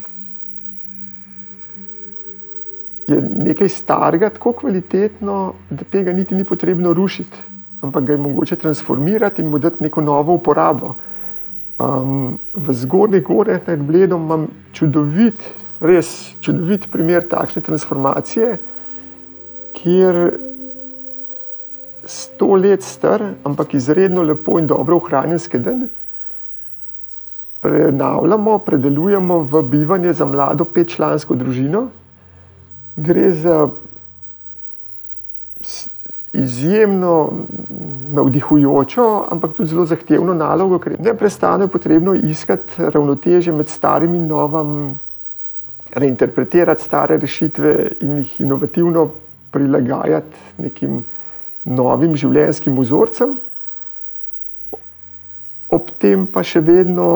je 3.06 3.20
nekaj 3.20 3.68
starega 3.68 4.32
tako 4.34 4.56
kvalitetno, 4.62 5.54
da 5.70 5.84
tega 5.84 6.12
niti 6.12 6.34
ni 6.34 6.44
potrebno 6.44 6.94
rušiti 6.94 7.51
ampak 7.82 8.04
ga 8.04 8.12
je 8.12 8.18
mogoče 8.18 8.56
transformirati 8.56 9.42
in 9.42 9.50
mu 9.50 9.58
dati 9.58 9.82
neko 9.84 10.00
novo 10.00 10.34
uporabo. 10.34 10.94
Um, 11.78 12.38
v 12.54 12.72
zgornjih 12.72 13.22
gorah 13.22 13.60
nad 13.66 13.78
Bledom 13.82 14.22
imam 14.22 14.46
čudovit, 14.72 15.42
res 15.80 16.34
čudovit 16.40 16.86
primer 16.92 17.26
takšne 17.28 17.62
transformacije, 17.62 18.58
kjer 19.74 20.20
sto 22.04 22.54
let 22.54 22.82
star, 22.82 23.24
ampak 23.44 23.74
izredno 23.74 24.22
lepo 24.22 24.58
in 24.58 24.66
dobro 24.66 24.96
ohranjen 24.96 25.38
skeden, 25.38 25.88
prenavljamo, 27.62 28.58
predelujemo 28.58 29.38
v 29.38 29.62
bivanje 29.62 30.12
za 30.12 30.26
mlado 30.26 30.64
petčlansko 30.64 31.34
družino. 31.34 31.88
Gre 32.96 33.30
za 33.32 33.68
izjemno 36.32 37.32
navdihujočo, 38.12 39.06
ampak 39.30 39.52
tudi 39.56 39.68
zelo 39.68 39.84
zahtevno 39.86 40.34
nalogo, 40.34 40.78
ker 40.78 40.96
neprestano 41.00 41.64
je 41.64 41.72
potrebno 41.72 42.14
iskati 42.14 42.88
ravnoteže 42.92 43.52
med 43.52 43.68
starim 43.68 44.14
in 44.14 44.26
novim, 44.26 44.98
reinterpretirati 45.92 46.82
stare 46.82 47.18
rešitve 47.20 47.88
in 48.00 48.18
jih 48.22 48.40
inovativno 48.40 49.10
prilagajati 49.52 50.62
nekim 50.64 51.02
novim 51.64 52.16
življenjskim 52.16 52.78
vzorcem, 52.80 53.36
ob 55.72 55.90
tem 56.00 56.24
pa 56.26 56.42
še 56.44 56.60
vedno 56.64 57.08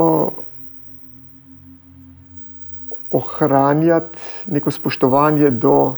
ohranjati 3.17 4.53
neko 4.53 4.71
spoštovanje 4.71 5.51
do 5.51 5.97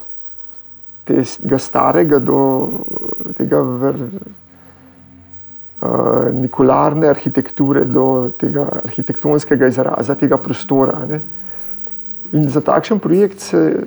tega 1.08 1.58
starega, 1.58 2.18
do 2.20 2.40
tega 3.38 3.62
vr, 3.64 3.96
uh, 5.80 6.28
nikolarne 6.36 7.08
arhitekture, 7.08 7.84
do 7.84 8.30
tega 8.38 8.66
arhitektonskega 8.84 9.66
izraza 9.72 10.14
tega 10.14 10.36
prostora. 10.36 11.02
Ne. 11.08 11.20
In 12.32 12.48
za 12.52 12.60
takšen 12.60 13.00
projekt, 13.00 13.40
se, 13.40 13.86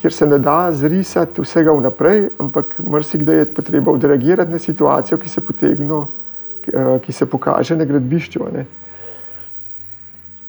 kjer 0.00 0.12
se 0.12 0.26
ne 0.26 0.38
da 0.38 0.72
zrisati 0.72 1.40
vsega 1.40 1.72
vnaprej, 1.76 2.28
ampak 2.40 2.76
marsikdaj 2.84 3.38
je 3.38 3.50
potreba 3.56 3.92
odreagirati 3.92 4.52
na 4.52 4.58
situacijo, 4.58 5.18
ki 5.18 5.28
se, 5.28 5.40
potegno, 5.40 6.06
ki 7.04 7.12
se 7.12 7.26
pokaže 7.26 7.76
na 7.76 7.84
gradbišču. 7.88 8.46
Ne. 8.52 8.66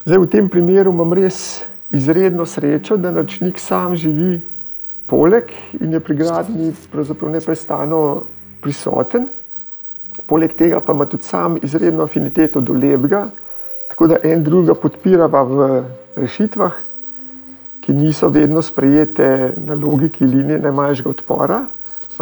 Zdaj, 0.04 0.18
v 0.18 0.30
tem 0.30 0.48
primeru 0.48 0.92
imam 0.92 1.12
res 1.14 1.62
izredno 1.92 2.46
srečo, 2.46 2.96
da 2.96 3.10
načnik 3.10 3.60
sam 3.60 3.96
živi 3.96 4.40
poleg 5.12 5.52
in 5.80 5.92
je 5.92 6.00
pri 6.00 6.16
gradnji 6.16 6.72
neprestano 7.28 8.22
prisoten. 8.64 9.28
Poleg 10.26 10.54
tega 10.56 10.80
pa 10.80 10.94
ima 10.96 11.04
tudi 11.04 11.28
sam 11.28 11.58
izredno 11.62 12.06
afiniteto 12.08 12.60
do 12.60 12.72
lepega, 12.72 13.26
tako 13.90 14.06
da 14.06 14.22
en 14.24 14.44
drugega 14.44 14.74
podpirava 14.74 15.42
v 15.42 15.68
rešitvah, 16.16 16.72
ki 17.82 17.92
niso 17.92 18.28
vedno 18.28 18.62
sprejete 18.62 19.52
na 19.66 19.74
logiki 19.74 20.24
linije 20.24 20.60
najmanjšega 20.62 21.10
odpora, 21.10 21.60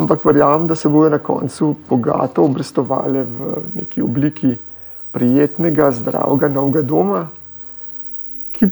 ampak 0.01 0.25
verjamem, 0.25 0.67
da 0.67 0.75
se 0.75 0.89
bodo 0.89 1.11
na 1.15 1.19
koncu 1.19 1.75
bogato 1.89 2.43
obrestovale 2.43 3.23
v 3.23 3.57
neki 3.75 4.03
obliki 4.03 4.57
prijetnega, 5.13 5.91
zdravega 5.93 6.49
novega 6.49 6.83
doma, 6.83 7.27
ki 8.53 8.71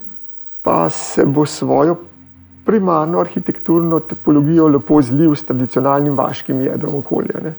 pa 0.63 0.87
se 0.91 1.27
bo 1.27 1.47
svojo 1.47 1.99
primarno 2.69 3.21
arhitekturno 3.21 4.01
tipologijo 4.01 4.67
lepo 4.69 5.01
zlil 5.03 5.33
s 5.35 5.47
tradicionalnim 5.49 6.17
vaškim 6.17 6.61
jedrom 6.61 6.99
okolja. 7.01 7.41
Ne. 7.45 7.55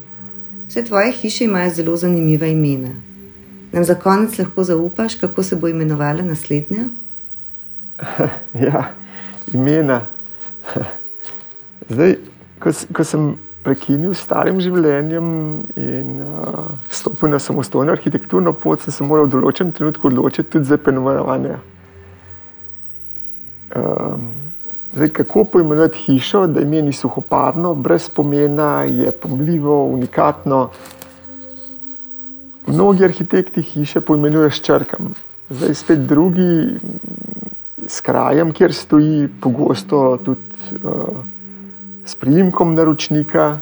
Vse 0.67 0.83
tvoje 0.85 1.11
hiše 1.11 1.45
imajo 1.45 1.71
zelo 1.73 1.95
zanimiva 1.97 2.45
imena. 2.45 2.91
Nam 3.71 3.83
za 3.83 3.95
konec 3.95 4.37
lahko 4.37 4.63
zaupaš, 4.63 5.15
kako 5.15 5.43
se 5.43 5.55
bo 5.55 5.67
imenovala 5.67 6.21
naslednja? 6.21 6.85
ja, 8.67 8.83
imena. 9.53 10.01
Zdaj, 11.89 12.15
ko, 12.59 12.73
ko 12.93 13.03
sem 13.03 13.31
prekinil 13.65 14.13
s 14.13 14.27
starim 14.27 14.61
življenjem 14.61 15.31
in 15.75 16.11
uh, 16.21 16.67
stopil 16.93 17.33
na 17.33 17.39
samostojno 17.41 17.97
arhitekturno 17.97 18.53
pot, 18.53 18.85
sem 18.85 18.93
se 18.93 19.09
moral 19.09 19.25
v 19.25 19.39
določenem 19.39 19.73
trenutku 19.73 20.11
odločiti 20.11 20.53
tudi 20.53 20.69
za 20.69 20.77
imenovanje. 20.77 21.57
Um, 23.73 24.29
Zdaj, 24.93 25.09
kako 25.09 25.43
poimenovati 25.43 25.97
hišo, 25.97 26.47
da 26.47 26.61
ime 26.61 26.81
ni 26.81 26.93
suhoparno, 26.93 27.73
brez 27.73 28.09
pomena, 28.09 28.83
je 28.83 29.11
pomljivo, 29.11 29.83
unikatno. 29.85 30.69
Mnogi 32.67 33.05
arhitekti 33.05 33.61
hiše 33.61 34.01
poimenujejo 34.01 34.51
s 34.51 34.61
črkami, 34.61 35.09
zdaj 35.49 35.73
spet 35.73 35.99
drugi 35.99 36.77
s 37.87 38.01
krajem, 38.01 38.51
kjer 38.51 38.73
stoji, 38.73 39.29
pogosto 39.41 40.17
tudi 40.25 40.41
uh, 40.83 40.91
s 42.05 42.15
prijimkom 42.15 42.73
naročnika 42.75 43.59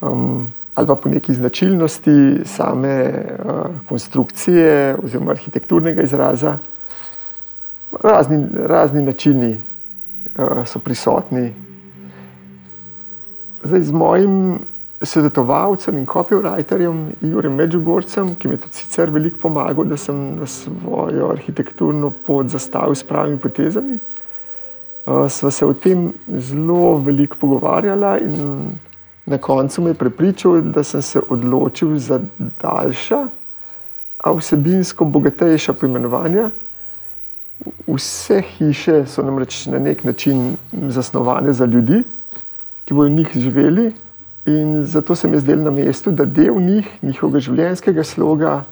um, 0.00 0.52
ali 0.74 0.86
pa 0.86 0.94
po 0.94 1.08
neki 1.08 1.34
značilnosti 1.34 2.40
same 2.44 3.04
uh, 3.04 3.52
konstrukcije 3.88 4.96
oziroma 5.04 5.30
arhitekturnega 5.30 6.02
izraza 6.02 6.58
razni, 8.02 8.46
razni 8.66 9.02
načini 9.02 9.60
uh, 10.38 10.66
so 10.66 10.78
prisotni. 10.78 11.52
Zdaj, 13.64 13.82
z 13.82 13.92
mojim 13.92 14.58
svetovalcem 15.02 15.98
in 15.98 16.06
copywriterjem 16.06 17.10
Igorjem 17.22 17.54
Medžugorcem, 17.54 18.34
ki 18.34 18.48
mi 18.48 18.54
je 18.54 18.58
tudi 18.58 18.74
sicer 18.74 19.10
veliko 19.10 19.38
pomagal, 19.42 19.84
da 19.84 19.96
sem 19.96 20.36
na 20.38 20.46
svojo 20.46 21.30
arhitekturno 21.30 22.12
pot 22.26 22.48
zastavil 22.48 22.94
s 22.94 23.02
pravimi 23.02 23.38
potezami, 23.38 23.98
uh, 25.06 25.28
sva 25.30 25.50
se 25.50 25.66
o 25.66 25.72
tem 25.72 26.12
zelo 26.28 26.98
veliko 26.98 27.36
pogovarjala 27.40 28.18
in 28.18 28.72
na 29.26 29.38
koncu 29.38 29.82
me 29.82 29.90
je 29.90 29.94
prepričal, 29.94 30.60
da 30.60 30.82
sem 30.82 31.02
se 31.02 31.20
odločil 31.28 31.98
za 31.98 32.20
daljša, 32.62 33.26
a 34.22 34.32
vsebinsko 34.32 35.04
bogatejša 35.04 35.72
poimenovanja 35.72 36.50
Vse 37.86 38.40
hiše 38.40 39.06
so 39.06 39.22
namreč 39.22 39.66
na 39.66 39.78
nek 39.78 40.04
način 40.04 40.56
zasnovane 40.72 41.52
za 41.52 41.64
ljudi, 41.64 42.02
ki 42.84 42.94
bodo 42.94 43.10
v 43.10 43.16
njih 43.16 43.30
živeli, 43.34 43.92
in 44.46 44.84
zato 44.84 45.14
se 45.14 45.28
mi 45.28 45.36
je 45.36 45.40
zdelo 45.40 45.62
na 45.62 45.70
mestu, 45.70 46.10
da 46.10 46.24
del 46.24 46.60
njih, 46.60 46.88
njihovega 47.02 47.40
življenjskega 47.40 48.04
sloga 48.04 48.62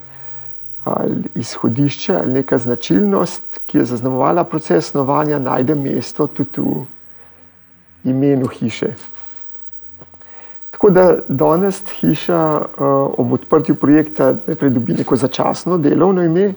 ali 0.83 1.23
izhodišča 1.35 2.17
ali 2.19 2.33
neka 2.33 2.57
značilnost, 2.57 3.43
ki 3.65 3.77
je 3.77 3.85
zaznamovala 3.85 4.43
proces 4.43 4.89
snovanja, 4.89 5.39
najde 5.39 5.75
mesto 5.75 6.27
tudi 6.27 6.61
v 6.61 6.85
imenu 8.03 8.47
hiše. 8.47 8.93
Tako 10.71 10.89
da 10.89 11.17
danes 11.27 11.83
hiša 11.99 12.57
uh, 12.57 12.85
ob 13.17 13.33
odprtju 13.33 13.75
projekta 13.75 14.33
najprej 14.47 14.71
dobi 14.71 14.93
neko 14.93 15.15
začasno 15.15 15.77
delovno 15.77 16.23
ime, 16.23 16.53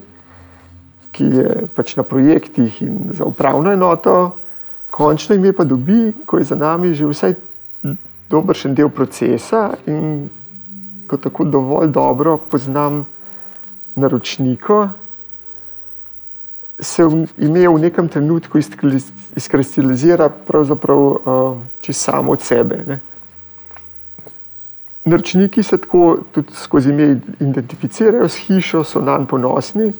ki 1.14 1.24
je 1.24 1.66
pač 1.74 1.94
na 1.96 2.02
projektih 2.02 2.82
in 2.82 3.14
za 3.14 3.24
upravno 3.24 3.72
enoto, 3.72 4.34
končno 4.90 5.34
ime 5.34 5.52
pa 5.52 5.64
dobi, 5.64 6.12
ko 6.26 6.38
je 6.38 6.50
za 6.50 6.58
nami 6.58 6.94
že 6.94 7.06
vsaj 7.06 7.34
dobršen 8.30 8.74
del 8.74 8.90
procesa 8.90 9.70
in 9.86 10.28
ko 11.06 11.16
tako 11.16 11.44
dovolj 11.44 11.92
dobro 11.94 12.38
poznam 12.38 13.04
naročnika, 13.94 14.90
se 16.80 17.02
ime 17.38 17.68
v 17.68 17.78
nekem 17.78 18.08
trenutku 18.08 18.58
izkristalizira 19.36 20.28
pravzaprav 20.28 20.98
uh, 20.98 21.18
čisto 21.80 22.10
samo 22.10 22.32
od 22.32 22.42
sebe. 22.42 22.82
Ne. 22.86 22.98
Naročniki 25.04 25.62
se 25.62 25.78
tako 25.78 26.18
tudi 26.32 26.52
skozi 26.52 26.90
ime 26.90 27.20
identificirajo 27.40 28.28
s 28.28 28.36
hišo, 28.36 28.84
so 28.84 29.00
nam 29.00 29.26
ponosni. 29.26 29.92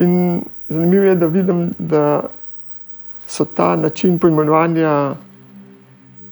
In 0.00 0.42
zanimivo 0.68 1.04
je, 1.04 1.14
da 1.14 1.26
vidim, 1.26 1.70
da 1.78 2.22
so 3.26 3.44
ta 3.44 3.76
način 3.76 4.18
poimenovanja 4.18 5.14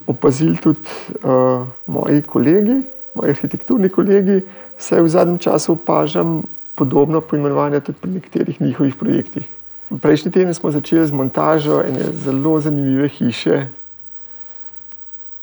opazili 0.07 0.57
tudi 0.57 0.81
uh, 1.25 1.67
moji 1.87 2.23
kolegi, 2.23 2.83
moji 3.15 3.31
arhitekturni 3.31 3.89
kolegi. 3.89 4.41
Vse 4.79 5.03
v 5.03 5.09
zadnjem 5.09 5.39
času 5.39 5.73
opažam 5.73 6.43
podobno 6.75 7.21
poimenovanje 7.21 7.81
tudi 7.81 7.99
pri 8.01 8.11
nekaterih 8.11 8.61
njihovih 8.61 8.95
projektih. 8.95 9.49
Prejšnji 10.03 10.33
teden 10.33 10.55
smo 10.55 10.71
začeli 10.71 11.07
z 11.07 11.13
montažo 11.13 11.81
ene 11.81 12.13
zelo 12.13 12.61
zanimive 12.61 13.09
hiše, 13.09 13.67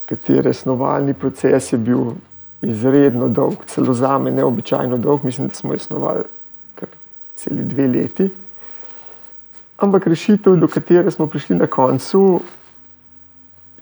katere 0.06 0.52
snovalni 0.52 1.14
proces 1.14 1.72
je 1.72 1.78
bil 1.78 2.14
izredno 2.62 3.28
dolg, 3.28 3.64
celo 3.66 3.94
za 3.94 4.18
me 4.18 4.30
neobičajno 4.30 4.98
dolg, 4.98 5.24
mislim, 5.24 5.48
da 5.48 5.54
smo 5.54 5.74
jo 5.74 5.78
snovali 5.78 6.22
celi 7.36 7.62
dve 7.64 7.86
leti. 7.88 8.28
Ampak 9.78 10.06
rešitev, 10.06 10.56
do 10.56 10.68
katere 10.68 11.10
smo 11.10 11.26
prišli 11.26 11.56
na 11.56 11.66
koncu, 11.66 12.40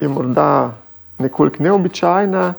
je 0.00 0.09
morda 0.09 0.74
nekoliko 1.18 1.62
neobičajna, 1.62 2.55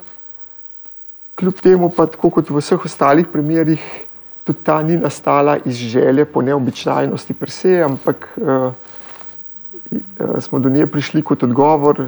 kljub 1.35 1.59
temu 1.59 1.89
pa 1.89 2.05
tako 2.07 2.29
kot 2.29 2.49
v 2.49 2.61
vseh 2.63 2.85
ostalih 2.85 3.27
primerih, 3.27 3.83
tudi 4.43 4.63
ta 4.63 4.81
ni 4.83 4.97
nastala 4.97 5.57
iz 5.65 5.75
želje 5.75 6.25
po 6.25 6.41
neobičajnosti 6.41 7.35
se, 7.47 7.81
ampak 7.83 8.29
uh, 8.37 8.71
smo 10.39 10.59
do 10.59 10.69
nje 10.69 10.87
prišli 10.87 11.21
kot 11.21 11.43
odgovor 11.43 12.07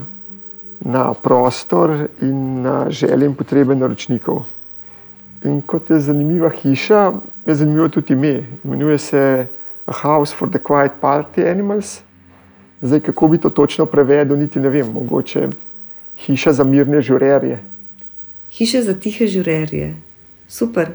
na 0.79 1.13
prostor 1.13 2.07
in 2.21 2.61
na 2.61 2.85
želje 2.89 3.25
in 3.25 3.35
potrebe 3.35 3.75
naročnikov. 3.75 4.45
In 5.47 5.61
kot 5.61 5.89
je 5.89 5.99
zanimiva 5.99 6.49
hiša, 6.49 7.13
je 7.45 7.55
zanimivo 7.55 7.87
tudi 7.89 8.13
ime. 8.13 8.43
Imenuje 8.63 8.97
se 8.97 9.47
A 9.85 9.93
House 10.01 10.35
for 10.35 10.49
the 10.49 10.59
Quiet 10.59 10.99
Party 11.01 11.51
Animals. 11.51 12.01
Zdaj, 12.81 12.99
kako 12.99 13.27
bi 13.27 13.37
to 13.37 13.49
točno 13.49 13.85
prevedel, 13.85 14.37
niti 14.37 14.59
ne 14.59 14.69
vem, 14.69 14.91
mogoče 14.93 15.47
hiša 16.17 16.53
za 16.53 16.63
mirne 16.63 17.01
žurerje. 17.01 17.59
Hiša 18.51 18.81
za 18.81 18.93
tihe 18.93 19.27
žurerje. 19.27 19.95
Super. 20.47 20.91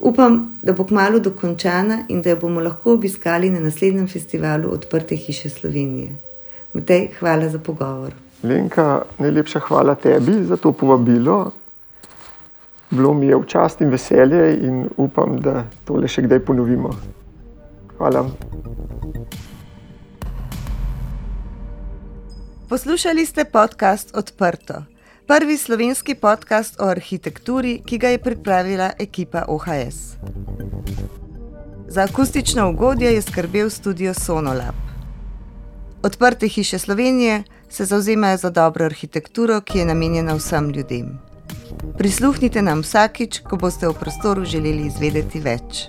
Upam, 0.00 0.58
da 0.62 0.72
bo 0.72 0.84
kmalo 0.84 1.18
dokončana 1.18 2.04
in 2.08 2.22
da 2.22 2.30
jo 2.30 2.36
bomo 2.36 2.60
lahko 2.60 2.92
obiskali 2.92 3.50
na 3.50 3.60
naslednjem 3.60 4.08
festivalu 4.08 4.70
Odprte 4.72 5.16
hiše 5.16 5.48
Slovenije. 5.48 6.16
Matej, 6.72 7.08
hvala 7.18 7.48
za 7.48 7.58
pogovor. 7.58 8.12
Lenka, 8.42 9.02
najlepša 9.18 9.60
hvala 9.60 9.94
tebi 9.94 10.44
za 10.44 10.56
to 10.56 10.72
povabilo. 10.72 11.52
Bilo 12.94 13.14
mi 13.14 13.26
je 13.26 13.36
včast 13.36 13.80
in 13.80 13.90
veselje 13.90 14.56
in 14.62 14.88
upam, 14.96 15.40
da 15.42 15.64
tole 15.84 16.08
še 16.08 16.22
kdaj 16.28 16.44
ponovimo. 16.46 16.92
Hvala. 17.98 18.22
Poslušali 22.68 23.26
ste 23.26 23.44
podcast 23.44 24.14
Odprto, 24.16 24.84
prvi 25.26 25.56
slovenski 25.58 26.14
podcast 26.14 26.80
o 26.80 26.86
arhitekturi, 26.86 27.80
ki 27.86 27.98
ga 27.98 28.14
je 28.14 28.22
pripravila 28.22 28.92
ekipa 28.98 29.44
OHS. 29.48 30.14
Za 31.88 32.06
akustično 32.06 32.70
ugodje 32.70 33.14
je 33.14 33.22
skrbel 33.22 33.70
studio 33.70 34.14
Sonolab. 34.14 34.74
Odprte 36.02 36.48
hiše 36.48 36.78
Slovenije 36.78 37.42
se 37.68 37.84
zauzemajo 37.84 38.36
za 38.36 38.50
dobro 38.50 38.84
arhitekturo, 38.84 39.60
ki 39.60 39.78
je 39.78 39.86
namenjena 39.86 40.34
vsem 40.34 40.70
ljudem. 40.70 41.23
Prisluhnite 41.98 42.62
nam 42.62 42.82
vsakič, 42.82 43.40
ko 43.46 43.56
boste 43.56 43.88
v 43.88 43.94
prostoru 44.00 44.44
želeli 44.44 44.86
izvedeti 44.86 45.40
več. 45.40 45.88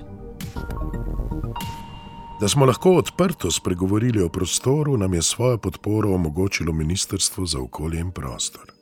Da 2.42 2.48
smo 2.52 2.66
lahko 2.66 2.98
odprto 3.00 3.52
spregovorili 3.52 4.22
o 4.22 4.30
prostoru, 4.30 4.98
nam 4.98 5.14
je 5.14 5.22
svojo 5.22 5.58
podporo 5.58 6.14
omogočilo 6.14 6.74
Ministrstvo 6.74 7.46
za 7.46 7.60
okolje 7.60 8.00
in 8.00 8.12
prostor. 8.12 8.75